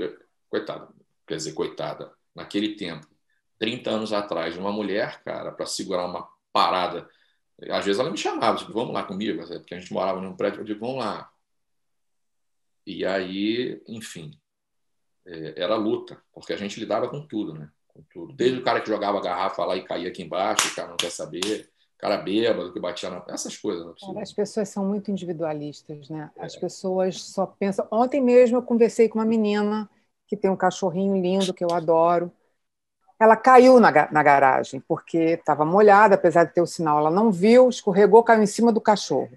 [0.00, 0.16] é,
[0.48, 0.88] coitada,
[1.26, 3.06] quer dizer, coitada, naquele tempo,
[3.58, 7.08] 30 anos atrás, uma mulher, cara, para segurar uma parada.
[7.70, 10.60] Às vezes ela me chamava, tipo, vamos lá comigo, porque a gente morava num prédio,
[10.60, 11.30] eu digo, vamos lá.
[12.86, 14.38] E aí, enfim,
[15.24, 17.70] é, era luta, porque a gente lidava com tudo, né?
[17.88, 18.32] Com tudo.
[18.34, 20.96] Desde o cara que jogava a garrafa lá e caía aqui embaixo, o cara não
[20.96, 23.24] quer saber, cara bêbado que batia na.
[23.28, 23.98] Essas coisas.
[24.00, 26.30] Cara, as pessoas são muito individualistas, né?
[26.38, 26.60] As é.
[26.60, 27.86] pessoas só pensam.
[27.90, 29.88] Ontem mesmo eu conversei com uma menina
[30.26, 32.30] que tem um cachorrinho lindo que eu adoro.
[33.18, 37.32] Ela caiu na, na garagem porque estava molhada, apesar de ter o sinal, ela não
[37.32, 39.30] viu, escorregou, caiu em cima do cachorro.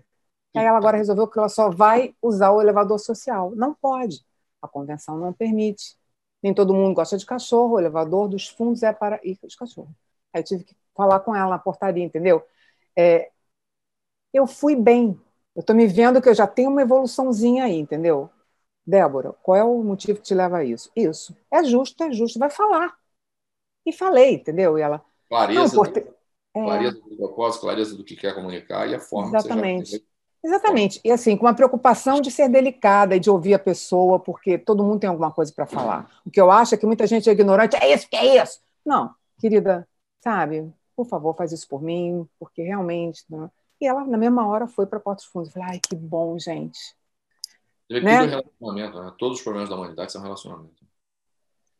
[0.55, 3.51] E aí ela agora resolveu que ela só vai usar o elevador social.
[3.55, 4.25] Não pode.
[4.61, 5.95] A convenção não permite.
[6.43, 9.93] Nem todo mundo gosta de cachorro, o elevador dos fundos é para ir de cachorro.
[10.33, 12.43] Aí eu tive que falar com ela na portaria, entendeu?
[12.97, 13.31] É,
[14.33, 15.19] eu fui bem.
[15.55, 18.29] Eu estou me vendo que eu já tenho uma evoluçãozinha aí, entendeu?
[18.87, 20.91] Débora, qual é o motivo que te leva a isso?
[20.97, 21.37] Isso.
[21.51, 22.39] É justo, é justo.
[22.39, 22.98] Vai falar.
[23.85, 24.77] E falei, entendeu?
[24.77, 25.03] E ela.
[25.27, 25.91] Clareza, não, por...
[25.91, 26.63] do, é...
[26.63, 30.03] clareza do propósito, clareza do que quer comunicar e a forma Exatamente.
[30.43, 31.01] Exatamente.
[31.03, 34.83] E assim, com uma preocupação de ser delicada e de ouvir a pessoa, porque todo
[34.83, 36.09] mundo tem alguma coisa para falar.
[36.25, 38.59] O que eu acho é que muita gente é ignorante, é isso, que é isso.
[38.85, 39.87] Não, querida,
[40.23, 43.23] sabe, por favor, faz isso por mim, porque realmente.
[43.29, 43.49] Né?
[43.81, 45.49] E ela, na mesma hora, foi para Portos Fundos.
[45.49, 46.79] Eu falei, ai, que bom, gente.
[47.89, 48.19] Você né?
[48.19, 49.13] tudo é relacionamento, né?
[49.17, 50.85] Todos os problemas da humanidade são relacionamento.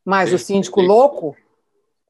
[0.04, 1.36] Mas o síndico louco,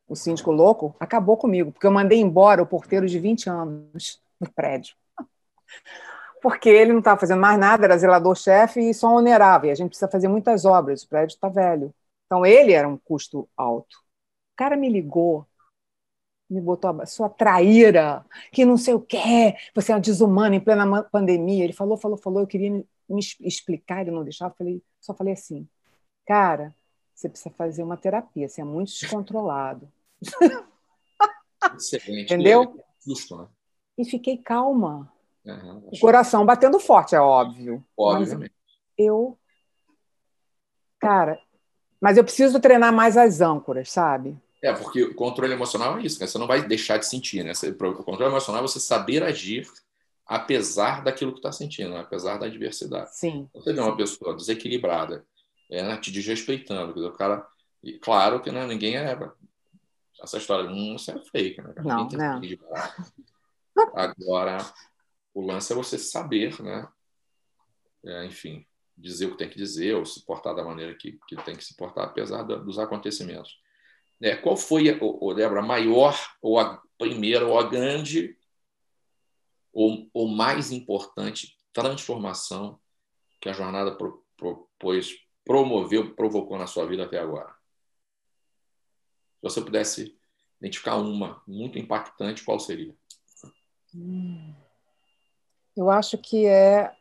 [0.10, 4.50] o síndico louco, acabou comigo, porque eu mandei embora o porteiro de 20 anos no
[4.52, 4.96] prédio.
[6.42, 9.68] Porque ele não estava fazendo mais nada, era zelador-chefe e só onerava.
[9.68, 11.94] E a gente precisa fazer muitas obras, o prédio está velho.
[12.26, 13.98] Então ele era um custo alto.
[13.98, 15.46] O cara me ligou
[16.50, 20.60] me botou a sua traíra, que não sei o quê, você é uma desumana em
[20.60, 21.64] plena pandemia.
[21.64, 24.54] Ele falou, falou, falou, eu queria me explicar, ele não deixava.
[24.54, 25.68] Eu falei, só falei assim,
[26.26, 26.76] cara,
[27.14, 29.88] você precisa fazer uma terapia, você é muito descontrolado.
[31.76, 32.34] Excelente.
[32.34, 32.84] Entendeu?
[33.06, 33.48] Justo, né?
[33.98, 35.12] E fiquei calma.
[35.46, 37.84] Uhum, o coração batendo forte, é óbvio.
[37.98, 38.54] Obviamente.
[38.98, 39.38] eu.
[41.00, 41.40] Cara,
[42.00, 44.38] mas eu preciso treinar mais as âncoras, sabe?
[44.62, 46.28] É, porque o controle emocional é isso, né?
[46.28, 47.54] você não vai deixar de sentir, né?
[47.54, 49.66] O controle emocional é você saber agir
[50.30, 52.02] apesar daquilo que está sentindo, né?
[52.02, 53.16] apesar da adversidade.
[53.16, 53.50] Sim.
[53.54, 55.26] Você vê uma pessoa desequilibrada,
[55.72, 55.98] é, né?
[55.98, 57.46] te desrespeitando, o cara.
[57.82, 59.18] E claro que né, ninguém é.
[60.22, 61.74] Essa história, hum, isso é fake, né?
[61.78, 62.42] Não, não.
[63.94, 64.58] Agora,
[65.34, 66.88] o lance é você saber, né?
[68.06, 68.66] É, enfim,
[68.98, 71.64] dizer o que tem que dizer, ou se portar da maneira que, que tem que
[71.64, 73.62] se portar, apesar dos acontecimentos.
[74.22, 78.38] É, qual foi, o Débora, a maior, ou a primeira, ou a grande,
[79.72, 82.80] ou, ou mais importante transformação
[83.40, 85.16] que a jornada pro, propôs,
[85.46, 87.59] promoveu, provocou na sua vida até agora?
[89.40, 90.20] Se você pudesse
[90.60, 92.94] identificar uma muito impactante, qual seria?
[95.76, 96.94] Eu acho que é.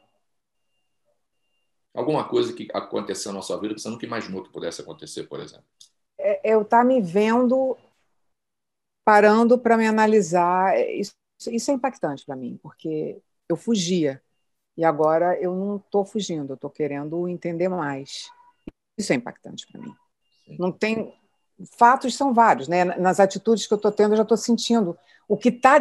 [1.92, 5.40] Alguma coisa que aconteceu na sua vida que você nunca imaginou que pudesse acontecer, por
[5.40, 5.66] exemplo?
[6.16, 7.76] É, eu estar tá me vendo
[9.04, 10.76] parando para me analisar.
[10.76, 11.14] É, isso,
[11.50, 14.22] isso é impactante para mim, porque eu fugia.
[14.76, 18.30] E agora eu não estou fugindo, eu estou querendo entender mais.
[18.96, 19.92] Isso é impactante para mim.
[20.56, 21.12] Não tem
[21.76, 22.84] fatos são vários, né?
[22.84, 24.96] Nas atitudes que eu estou tendo, eu já estou sentindo.
[25.28, 25.80] O que está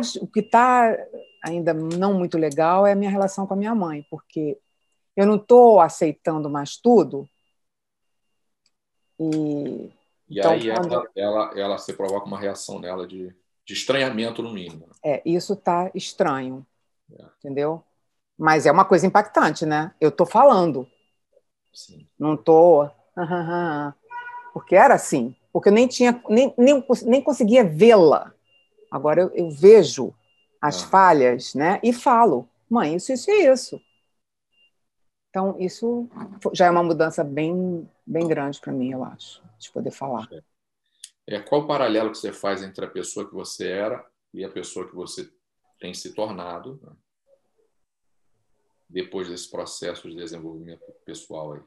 [0.51, 0.97] tá
[1.43, 4.57] ainda não muito legal é a minha relação com a minha mãe, porque
[5.15, 7.27] eu não estou aceitando mais tudo.
[9.19, 9.91] E,
[10.29, 10.93] e então, aí quando...
[10.93, 13.33] ela, ela, ela se provoca uma reação nela de,
[13.65, 14.89] de estranhamento, no mínimo.
[15.03, 16.65] É, isso está estranho,
[17.11, 17.23] é.
[17.39, 17.83] entendeu?
[18.37, 19.93] Mas é uma coisa impactante, né?
[19.99, 20.87] Eu estou falando.
[21.73, 22.07] Sim.
[22.17, 22.91] Não estou.
[24.53, 28.31] Porque era assim porque eu nem tinha nem, nem, nem conseguia vê-la.
[28.91, 30.13] Agora eu, eu, vejo
[30.61, 30.87] as ah.
[30.87, 31.79] falhas, né?
[31.81, 33.81] E falo, mãe, isso, isso e isso.
[35.31, 36.07] Então isso
[36.53, 40.29] já é uma mudança bem, bem grande para mim, eu acho, de poder falar.
[41.25, 44.49] É qual o paralelo que você faz entre a pessoa que você era e a
[44.51, 45.27] pessoa que você
[45.79, 46.93] tem se tornado né?
[48.87, 51.61] depois desse processo de desenvolvimento pessoal aí?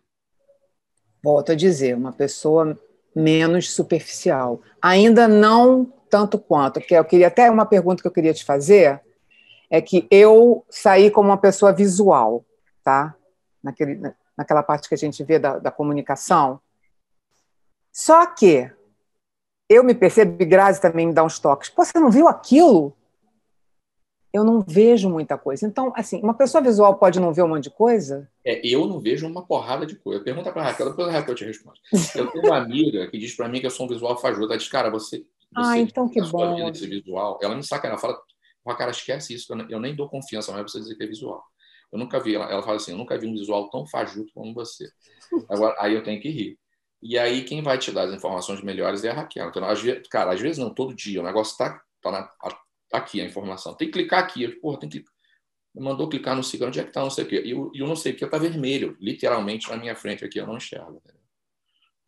[1.20, 2.78] Volto a dizer, uma pessoa
[3.14, 4.60] menos superficial.
[4.80, 9.00] Ainda não tanto quanto, porque eu queria até uma pergunta que eu queria te fazer
[9.70, 12.44] é que eu saí como uma pessoa visual,
[12.82, 13.14] tá?
[13.62, 16.60] Naquele, naquela parte que a gente vê da, da comunicação.
[17.92, 18.70] Só que
[19.68, 21.70] eu me percebo, e Grazi também me dá uns toques.
[21.70, 22.96] Pô, você não viu aquilo?
[24.32, 25.66] Eu não vejo muita coisa.
[25.66, 28.28] Então, assim, uma pessoa visual pode não ver um monte de coisa?
[28.44, 30.22] É, eu não vejo uma porrada de coisa.
[30.22, 31.80] Pergunta para a Raquel, depois a Raquel te responde.
[32.14, 34.46] Eu tenho uma amiga que diz para mim que eu sou um visual fajuto.
[34.46, 35.18] Ela diz, cara, você.
[35.18, 35.26] você
[35.56, 36.72] ah, então que bom.
[36.72, 37.38] Vida visual.
[37.42, 38.18] Ela me saca, ela fala,
[38.76, 41.42] cara, esquece isso, eu nem dou confiança mais para você dizer que é visual.
[41.92, 44.54] Eu nunca vi, ela, ela fala assim, eu nunca vi um visual tão fajuto como
[44.54, 44.88] você.
[45.48, 46.58] Agora, aí eu tenho que rir.
[47.02, 49.48] E aí, quem vai te dar as informações melhores é a Raquel.
[49.48, 52.30] Então, às vezes, cara, às vezes não, todo dia, o negócio está tá na,
[52.90, 53.74] Tá aqui a informação.
[53.74, 54.42] Tem que clicar aqui.
[54.42, 55.04] Eu, porra, tem que.
[55.74, 57.42] Mandou clicar no ciclo, onde é que está não sei o quê?
[57.44, 60.40] E o, e o não sei o quê está vermelho, literalmente na minha frente aqui,
[60.40, 61.00] eu não enxergo.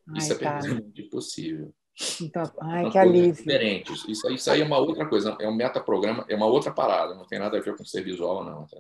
[0.09, 1.73] Ai, isso é perfeitamente impossível.
[2.21, 3.33] Então, ai, que alívio.
[3.33, 4.05] Diferentes.
[4.09, 7.27] Isso, isso aí é uma outra coisa, é um metaprograma, é uma outra parada, não
[7.27, 8.67] tem nada a ver com ser visual, não.
[8.67, 8.79] Tá?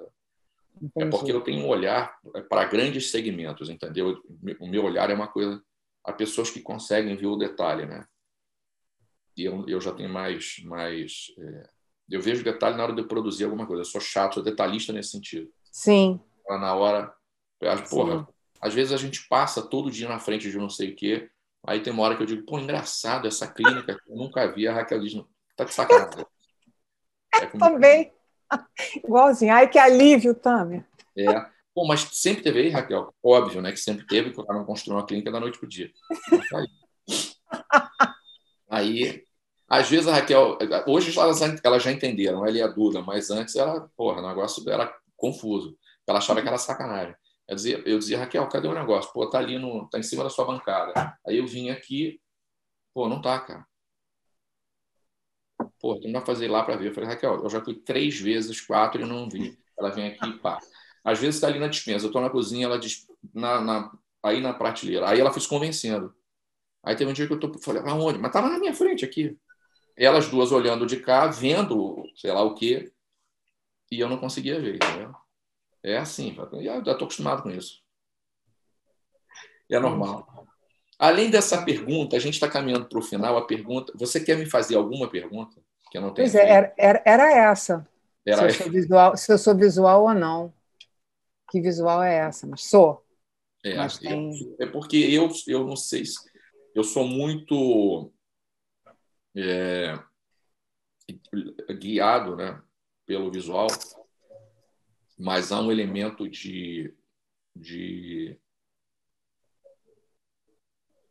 [0.96, 4.20] É porque eu tenho um olhar para grandes segmentos, entendeu?
[4.59, 5.62] O meu olhar é uma coisa.
[6.05, 8.05] Há pessoas que conseguem ver o detalhe, né?
[9.36, 11.68] E eu, eu já tenho mais, mais é,
[12.14, 13.82] eu vejo detalhe na hora de produzir alguma coisa.
[13.82, 15.50] Eu sou chato, sou detalhista nesse sentido.
[15.70, 16.20] Sim.
[16.48, 17.14] Na hora,
[17.88, 18.26] porra, Sim.
[18.60, 21.30] às vezes a gente passa todo dia na frente de não sei o quê.
[21.66, 24.66] Aí tem uma hora que eu digo, pô, engraçado essa clínica eu nunca vi.
[24.66, 25.14] A Raquel diz,
[25.56, 26.26] tá de sacanagem.
[27.34, 28.12] É Também.
[29.02, 29.54] Igualzinho.
[29.54, 30.86] Ai, que alívio, Tâmia.
[31.16, 31.46] É.
[31.74, 33.14] Pô, mas sempre teve aí, Raquel?
[33.22, 33.72] Óbvio, né?
[33.72, 35.90] Que sempre teve, que o cara não construiu uma clínica da noite pro dia.
[38.68, 39.24] Aí,
[39.72, 43.56] às vezes a Raquel, hoje elas, elas já entenderam, ela e a Duda, mas antes
[43.56, 45.74] era, porra, o negócio era confuso.
[46.06, 47.16] Ela achava que era sacanagem.
[47.48, 49.10] Eu dizia, eu dizia, Raquel, cadê o negócio?
[49.14, 51.16] Pô, tá ali no, tá em cima da sua bancada.
[51.26, 52.20] Aí eu vim aqui,
[52.92, 53.66] pô, não tá, cara.
[55.80, 56.90] Pô, tem que fazer lá para ver.
[56.90, 59.58] Eu falei, Raquel, eu já fui três vezes, quatro e não vi.
[59.78, 60.58] Ela vem aqui e pá.
[61.02, 63.90] Às vezes está ali na dispensa, eu estou na cozinha, ela diz, na, na,
[64.22, 65.08] aí na prateleira.
[65.08, 66.14] Aí ela foi se convencendo.
[66.84, 68.18] Aí teve um dia que eu tô, falei, aonde?
[68.18, 69.34] Mas estava na minha frente aqui
[69.97, 72.93] elas duas olhando de cá, vendo sei lá o quê,
[73.90, 75.14] e eu não conseguia ver, entendeu?
[75.82, 77.82] É assim, eu estou acostumado com isso.
[79.70, 80.47] É normal.
[80.99, 83.36] Além dessa pergunta, a gente está caminhando para o final.
[83.36, 86.28] A pergunta, você quer me fazer alguma pergunta que eu não tenho?
[86.28, 87.86] Pois é, era, era, era, essa.
[88.24, 90.55] Era se, eu sou visual, se eu sou visual ou não.
[91.51, 92.47] Que visual é essa?
[92.47, 93.05] Mas sou.
[93.64, 94.57] É, Mas tem...
[94.59, 96.18] é porque eu, eu não sei se
[96.74, 98.12] eu sou muito
[99.37, 99.99] é,
[101.78, 102.62] guiado né,
[103.07, 103.68] pelo visual,
[105.18, 106.95] mas há um elemento de,
[107.55, 108.39] de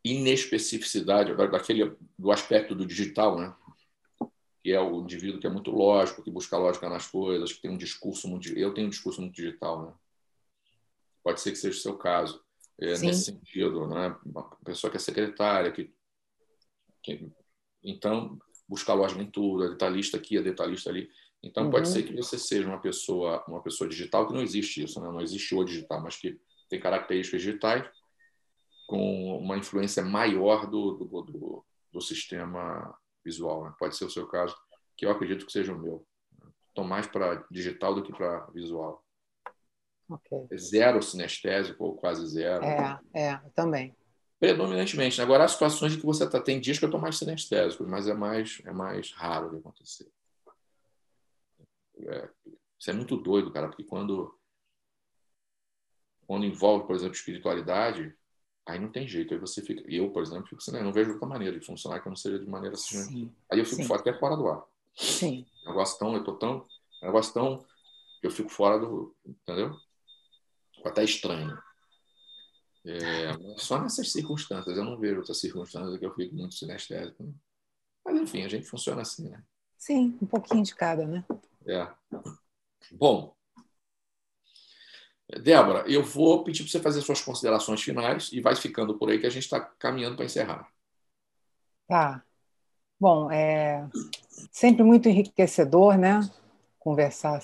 [0.03, 3.55] inespecificidade daquele do aspecto do digital, né?
[4.63, 7.71] que é o indivíduo que é muito lógico, que busca lógica nas coisas, que tem
[7.71, 8.47] um discurso muito.
[8.57, 9.93] Eu tenho um discurso muito digital, né?
[11.23, 12.43] Pode ser que seja o seu caso,
[12.79, 14.15] é, nesse sentido, né?
[14.23, 15.91] Uma pessoa que é secretária, que,
[17.01, 17.31] que
[17.83, 21.09] então, buscar lógica em tudo, a detalhista aqui, a detalhista ali.
[21.43, 21.71] Então, uhum.
[21.71, 25.07] pode ser que você seja uma pessoa, uma pessoa digital, que não existe isso, né?
[25.07, 27.89] não existe o digital, mas que tem características digitais
[28.87, 33.65] com uma influência maior do, do, do, do sistema visual.
[33.65, 33.73] Né?
[33.79, 34.55] Pode ser o seu caso,
[34.95, 36.05] que eu acredito que seja o meu.
[36.69, 39.03] Estou mais para digital do que para visual.
[40.09, 40.57] Okay.
[40.57, 42.63] Zero sinestésico, ou quase zero.
[42.63, 43.95] É, é, também
[44.41, 45.19] predominantemente.
[45.19, 45.23] Né?
[45.23, 48.07] Agora, há situações em que você tá, tem dias que eu estou mais sinestésico, mas
[48.07, 50.11] é mais, é mais raro de acontecer.
[51.99, 52.27] É,
[52.79, 54.35] isso é muito doido, cara, porque quando.
[56.25, 58.17] quando envolve, por exemplo, espiritualidade,
[58.65, 59.31] aí não tem jeito.
[59.31, 59.83] Aí você fica.
[59.87, 62.49] Eu, por exemplo, fico assim, não vejo outra maneira de funcionar que não seja de
[62.49, 62.97] maneira assim.
[62.97, 63.35] Sim.
[63.51, 64.63] Aí eu fico fora, até fora do ar.
[64.95, 65.45] Sim.
[65.67, 66.65] Negócio tão, eu tô tão.
[67.03, 67.63] Negócio tão.
[68.23, 69.15] Eu fico fora do.
[69.23, 69.77] Entendeu?
[70.83, 71.55] Até estranho.
[72.85, 74.75] É, só nessas circunstâncias.
[74.75, 77.33] Eu não vejo outras circunstâncias que eu fico muito sinestésico.
[78.03, 79.43] Mas, enfim, a gente funciona assim, né?
[79.77, 81.23] Sim, um pouquinho de cada, né?
[81.65, 81.87] É.
[82.91, 83.35] Bom,
[85.39, 89.19] Débora, eu vou pedir para você fazer suas considerações finais e vai ficando por aí
[89.19, 90.67] que a gente está caminhando para encerrar.
[91.87, 92.23] Tá.
[92.99, 93.87] Bom, é
[94.51, 96.19] sempre muito enriquecedor, né?
[96.77, 97.41] Conversar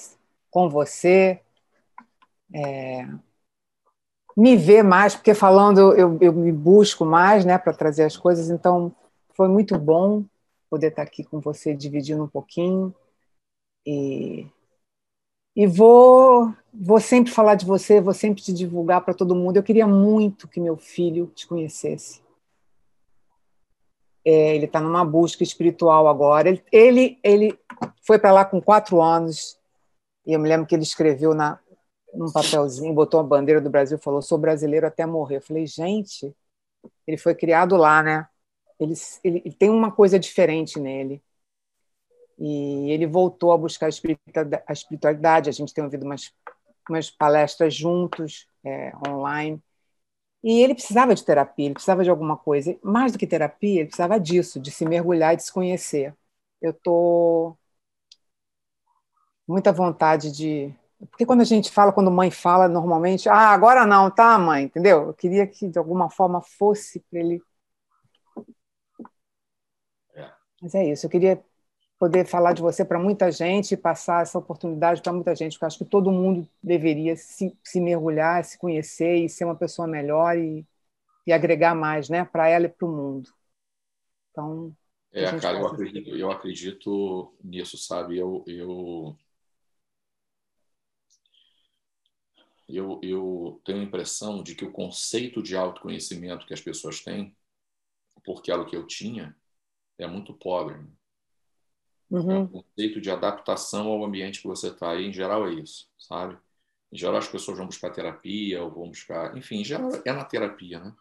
[0.49, 1.41] com você,
[2.53, 3.07] é...
[4.37, 8.49] me ver mais, porque falando eu, eu me busco mais, né, para trazer as coisas.
[8.49, 8.95] Então,
[9.33, 10.23] foi muito bom
[10.69, 12.93] poder estar aqui com você, dividindo um pouquinho.
[13.85, 14.47] E
[15.57, 19.57] e vou, vou sempre falar de você, vou sempre te divulgar para todo mundo.
[19.57, 22.21] Eu queria muito que meu filho te conhecesse.
[24.23, 26.47] É, ele está numa busca espiritual agora.
[26.47, 27.59] Ele, ele, ele
[28.03, 29.59] foi para lá com quatro anos,
[30.27, 31.59] e eu me lembro que ele escreveu na,
[32.17, 35.37] num papelzinho, botou a bandeira do Brasil, falou: sou brasileiro até morrer.
[35.37, 36.35] Eu falei, gente,
[37.07, 38.27] ele foi criado lá, né?
[38.79, 38.93] Ele,
[39.23, 41.23] ele, ele tem uma coisa diferente nele.
[42.39, 45.49] E ele voltou a buscar a espiritualidade.
[45.49, 46.31] A gente tem ouvido umas,
[46.89, 49.61] umas palestras juntos, é, online.
[50.43, 52.77] E ele precisava de terapia, ele precisava de alguma coisa.
[52.83, 56.15] Mais do que terapia, ele precisava disso, de se mergulhar e de se conhecer.
[56.61, 57.57] Eu estou
[59.47, 60.73] muita vontade de.
[61.11, 65.07] Porque quando a gente fala, quando mãe fala, normalmente, ah, agora não, tá, mãe, entendeu?
[65.07, 67.41] Eu queria que de alguma forma fosse para ele.
[70.15, 70.31] É.
[70.61, 71.43] Mas é isso, eu queria
[71.99, 75.65] poder falar de você para muita gente e passar essa oportunidade para muita gente, porque
[75.65, 80.37] acho que todo mundo deveria se, se mergulhar, se conhecer e ser uma pessoa melhor
[80.37, 80.65] e,
[81.25, 83.29] e agregar mais né, para ela e para o mundo.
[84.31, 84.75] Então.
[85.11, 88.17] É, cara, eu acredito, eu acredito nisso, sabe?
[88.17, 89.17] Eu, eu,
[92.67, 97.35] eu, eu tenho a impressão de que o conceito de autoconhecimento que as pessoas têm,
[98.25, 99.35] porque era o que eu tinha,
[99.97, 100.75] é muito pobre.
[102.09, 102.31] Uhum.
[102.31, 104.91] É o conceito de adaptação ao ambiente que você está.
[104.91, 106.37] aí, em geral, é isso, sabe?
[106.91, 109.35] Em geral, as pessoas vão buscar terapia ou vão buscar.
[109.37, 110.95] Enfim, em geral, é na terapia, né?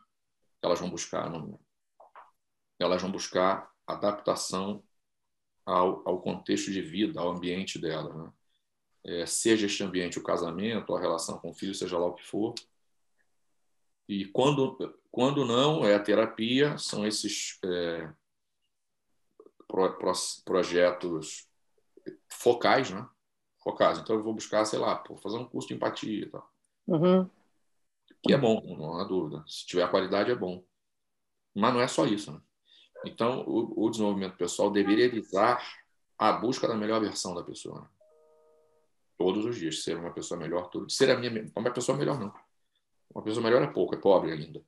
[0.62, 1.30] Elas vão buscar.
[1.30, 1.58] Não...
[2.78, 4.82] Elas vão buscar adaptação
[5.64, 8.32] ao, ao contexto de vida, ao ambiente dela, né?
[9.06, 12.26] É, seja este ambiente o casamento, a relação com o filho, seja lá o que
[12.26, 12.54] for.
[14.08, 17.58] E quando, quando não é a terapia, são esses.
[17.64, 18.10] É,
[19.68, 20.12] pro, pro,
[20.44, 21.48] projetos
[22.28, 23.06] focais, né?
[23.62, 23.98] Focais.
[23.98, 26.50] Então, eu vou buscar, sei lá, fazer um curso de empatia e tal.
[26.86, 27.28] Uhum.
[28.22, 29.44] Que é bom, não há dúvida.
[29.46, 30.64] Se tiver qualidade, é bom.
[31.54, 32.32] Mas não é só isso.
[32.32, 32.40] Né?
[33.04, 35.62] Então, o, o, desenvolvimento pessoal deveria visar
[36.18, 37.80] a busca da melhor versão da pessoa.
[37.80, 37.88] Né?
[39.18, 39.82] Todos os dias.
[39.82, 40.90] Ser uma pessoa melhor, tudo.
[40.90, 41.50] Ser a minha.
[41.56, 42.32] Uma pessoa melhor, não.
[43.14, 44.62] Uma pessoa melhor é pouco, é pobre ainda.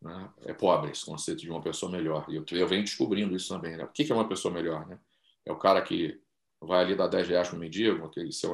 [0.00, 0.32] Né?
[0.46, 2.24] É pobre esse conceito de uma pessoa melhor.
[2.28, 3.76] E eu, eu venho descobrindo isso também.
[3.76, 3.84] Né?
[3.84, 4.86] O que é uma pessoa melhor?
[4.86, 4.98] Né?
[5.44, 6.20] É o cara que
[6.60, 8.46] vai ali dar 10 reais para o mendigo, que se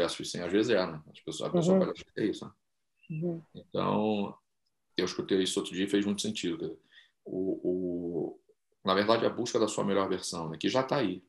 [0.00, 1.02] é suficiente, às vezes é, né?
[1.10, 1.90] As pessoas, a pessoa uhum.
[1.90, 2.44] achar que é isso.
[2.44, 2.52] Né?
[3.10, 3.42] Uhum.
[3.54, 4.38] Então,
[4.96, 6.78] eu escutei isso outro dia e fez muito sentido.
[7.24, 8.40] O, o,
[8.84, 10.56] na verdade, a busca da sua melhor versão, né?
[10.56, 11.22] que já está aí.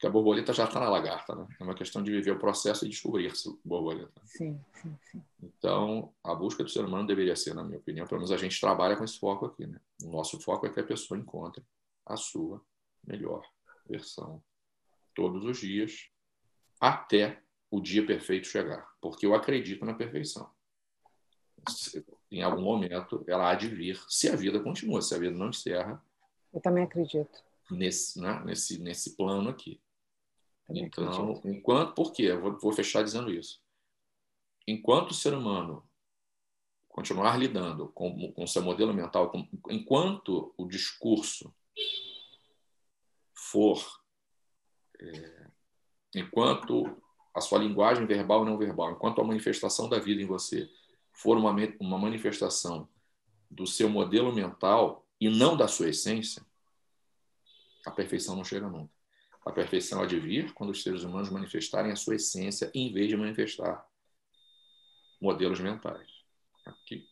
[0.00, 1.46] Porque a borboleta já está na lagarta, né?
[1.60, 4.22] É uma questão de viver o processo e descobrir-se borboleta.
[4.24, 5.22] Sim, sim, sim.
[5.42, 8.58] Então, a busca do ser humano deveria ser, na minha opinião, pelo menos a gente
[8.58, 9.78] trabalha com esse foco aqui, né?
[10.02, 11.62] O nosso foco é que a pessoa encontre
[12.06, 12.64] a sua
[13.06, 13.46] melhor
[13.86, 14.42] versão
[15.14, 16.08] todos os dias,
[16.80, 18.88] até o dia perfeito chegar.
[19.02, 20.50] Porque eu acredito na perfeição.
[22.30, 25.50] Em algum momento, ela há de vir, se a vida continua, se a vida não
[25.50, 26.02] encerra.
[26.54, 27.44] Eu também acredito.
[27.70, 28.42] Nesse, né?
[28.46, 29.78] nesse, nesse plano aqui.
[30.74, 32.24] Então, enquanto, por quê?
[32.24, 33.60] Eu vou, vou fechar dizendo isso.
[34.66, 35.88] Enquanto o ser humano
[36.88, 41.54] continuar lidando com, com seu modelo mental, com, enquanto o discurso
[43.34, 43.82] for,
[45.00, 45.46] é,
[46.14, 47.00] enquanto
[47.34, 50.68] a sua linguagem verbal e não verbal, enquanto a manifestação da vida em você
[51.12, 52.88] for uma, uma manifestação
[53.50, 56.44] do seu modelo mental e não da sua essência,
[57.86, 58.99] a perfeição não chega nunca.
[59.44, 63.08] A perfeição há de vir quando os seres humanos manifestarem a sua essência em vez
[63.08, 63.86] de manifestar
[65.20, 66.08] modelos mentais.
[66.66, 67.06] Aqui.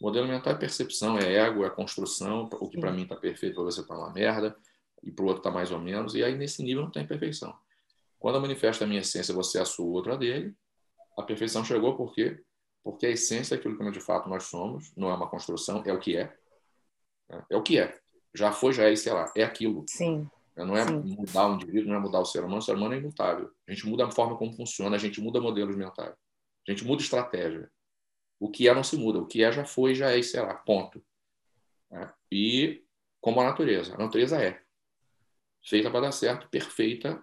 [0.00, 2.48] Modelo mental é percepção, é ego, é construção.
[2.60, 4.56] O que para mim está perfeito, para você está uma merda,
[5.02, 6.14] e para o outro está mais ou menos.
[6.14, 7.56] E aí, nesse nível, não tem perfeição.
[8.18, 10.54] Quando eu manifesto a minha essência, você é a sua, outra dele.
[11.16, 12.42] A perfeição chegou por quê?
[12.82, 15.92] Porque a essência é aquilo que de fato nós somos, não é uma construção, é
[15.92, 16.36] o que é.
[17.50, 17.98] É o que é.
[18.34, 19.84] Já foi, já é, sei lá, é aquilo.
[19.88, 20.28] Sim.
[20.64, 21.16] Não é Sim.
[21.18, 22.58] mudar o indivíduo, não é mudar o ser humano.
[22.58, 23.50] O ser humano é imutável.
[23.66, 26.14] A gente muda a forma como funciona, a gente muda modelos mentais.
[26.66, 27.70] A gente muda estratégia.
[28.40, 29.18] O que é não se muda.
[29.18, 31.04] O que é já foi, já é, sei lá, ponto.
[31.90, 32.08] É.
[32.32, 32.84] E
[33.20, 33.94] como a natureza.
[33.94, 34.62] A natureza é
[35.62, 37.22] feita para dar certo, perfeita,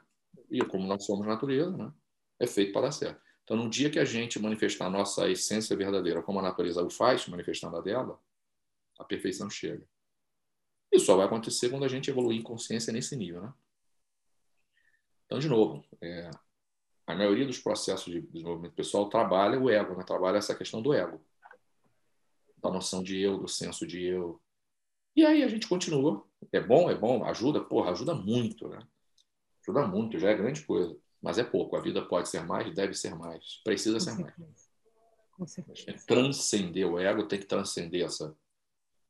[0.49, 1.91] e como nós somos natureza, né?
[2.39, 3.21] é feito para dar certo.
[3.43, 6.89] Então, no dia que a gente manifestar a nossa essência verdadeira, como a natureza o
[6.89, 8.19] faz, manifestando a dela,
[8.99, 9.85] a perfeição chega.
[10.93, 13.41] Isso só vai acontecer quando a gente evoluir em consciência nesse nível.
[13.41, 13.53] Né?
[15.25, 16.29] Então, de novo, é,
[17.07, 20.03] a maioria dos processos de desenvolvimento pessoal trabalha o ego, né?
[20.03, 21.19] trabalha essa questão do ego,
[22.57, 24.39] da noção de eu, do senso de eu.
[25.15, 26.25] E aí a gente continua.
[26.51, 28.79] É bom, é bom, ajuda, porra, ajuda muito, né?
[29.61, 30.95] Ajuda muito, já é grande coisa.
[31.21, 31.75] Mas é pouco.
[31.75, 34.35] A vida pode ser mais, deve ser mais, precisa Com ser certeza.
[34.37, 34.69] mais.
[35.31, 35.83] Com certeza.
[35.87, 38.35] É transcender o ego, tem que transcender essa,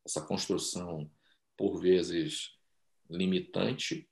[0.05, 1.09] essa construção,
[1.57, 2.57] por vezes,
[3.09, 4.09] limitante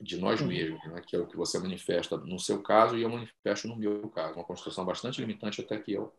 [0.00, 1.02] de nós mesmos, né?
[1.06, 4.34] que é o que você manifesta no seu caso e eu manifesto no meu caso.
[4.34, 6.14] Uma construção bastante limitante até que eu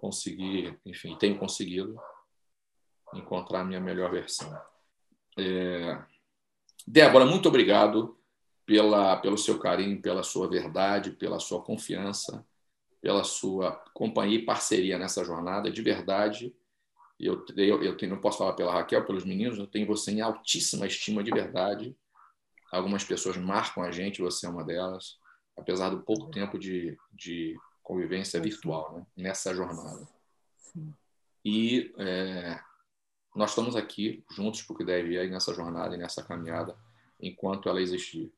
[0.00, 1.98] consegui, enfim, tenho conseguido
[3.12, 4.56] encontrar a minha melhor versão.
[5.38, 6.00] É...
[6.86, 8.18] Débora, muito obrigado
[8.66, 12.46] pela, pelo seu carinho, pela sua verdade, pela sua confiança,
[13.00, 15.70] pela sua companhia e parceria nessa jornada.
[15.70, 16.54] De verdade,
[17.18, 20.20] eu, eu, eu tenho, não posso falar pela Raquel, pelos meninos, eu tenho você em
[20.20, 21.96] altíssima estima de verdade.
[22.72, 25.18] Algumas pessoas marcam a gente, você é uma delas,
[25.56, 30.08] apesar do pouco tempo de, de convivência virtual né, nessa jornada.
[30.56, 30.92] Sim.
[31.44, 32.58] E é,
[33.34, 36.76] nós estamos aqui juntos porque deve ir nessa jornada e nessa caminhada
[37.20, 38.32] enquanto ela existir.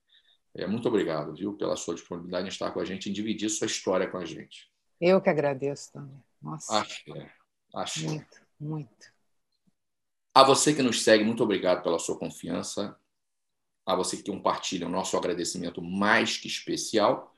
[0.55, 3.66] É, muito obrigado, viu, pela sua disponibilidade em estar com a gente, em dividir sua
[3.66, 4.70] história com a gente.
[5.01, 6.22] Eu que agradeço também.
[6.41, 6.81] Nossa.
[6.81, 7.33] Axé.
[7.74, 8.07] Axé.
[8.07, 9.14] Muito, muito.
[10.34, 12.94] A você que nos segue, muito obrigado pela sua confiança.
[13.86, 17.34] A você que compartilha o nosso agradecimento mais que especial.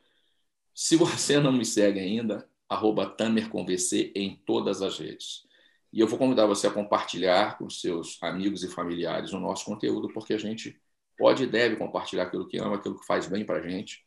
[0.75, 5.47] Se você não me segue ainda, arroba TamerConVC em todas as redes.
[5.93, 10.09] E eu vou convidar você a compartilhar com seus amigos e familiares o nosso conteúdo,
[10.13, 10.81] porque a gente
[11.17, 14.05] pode e deve compartilhar aquilo que ama, aquilo que faz bem para a gente.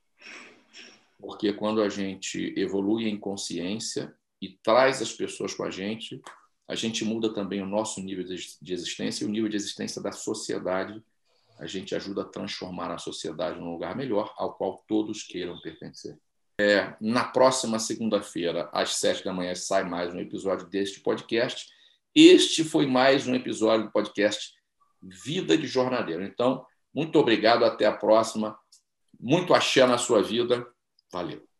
[1.19, 6.21] Porque quando a gente evolui em consciência e traz as pessoas com a gente,
[6.71, 10.13] a gente muda também o nosso nível de existência e o nível de existência da
[10.13, 11.03] sociedade.
[11.59, 16.17] A gente ajuda a transformar a sociedade num lugar melhor, ao qual todos queiram pertencer.
[16.57, 21.67] É, na próxima segunda-feira, às sete da manhã, sai mais um episódio deste podcast.
[22.15, 24.53] Este foi mais um episódio do podcast
[25.01, 26.23] Vida de Jornadeiro.
[26.23, 28.57] Então, muito obrigado, até a próxima.
[29.19, 30.65] Muito axé na sua vida.
[31.11, 31.50] Valeu.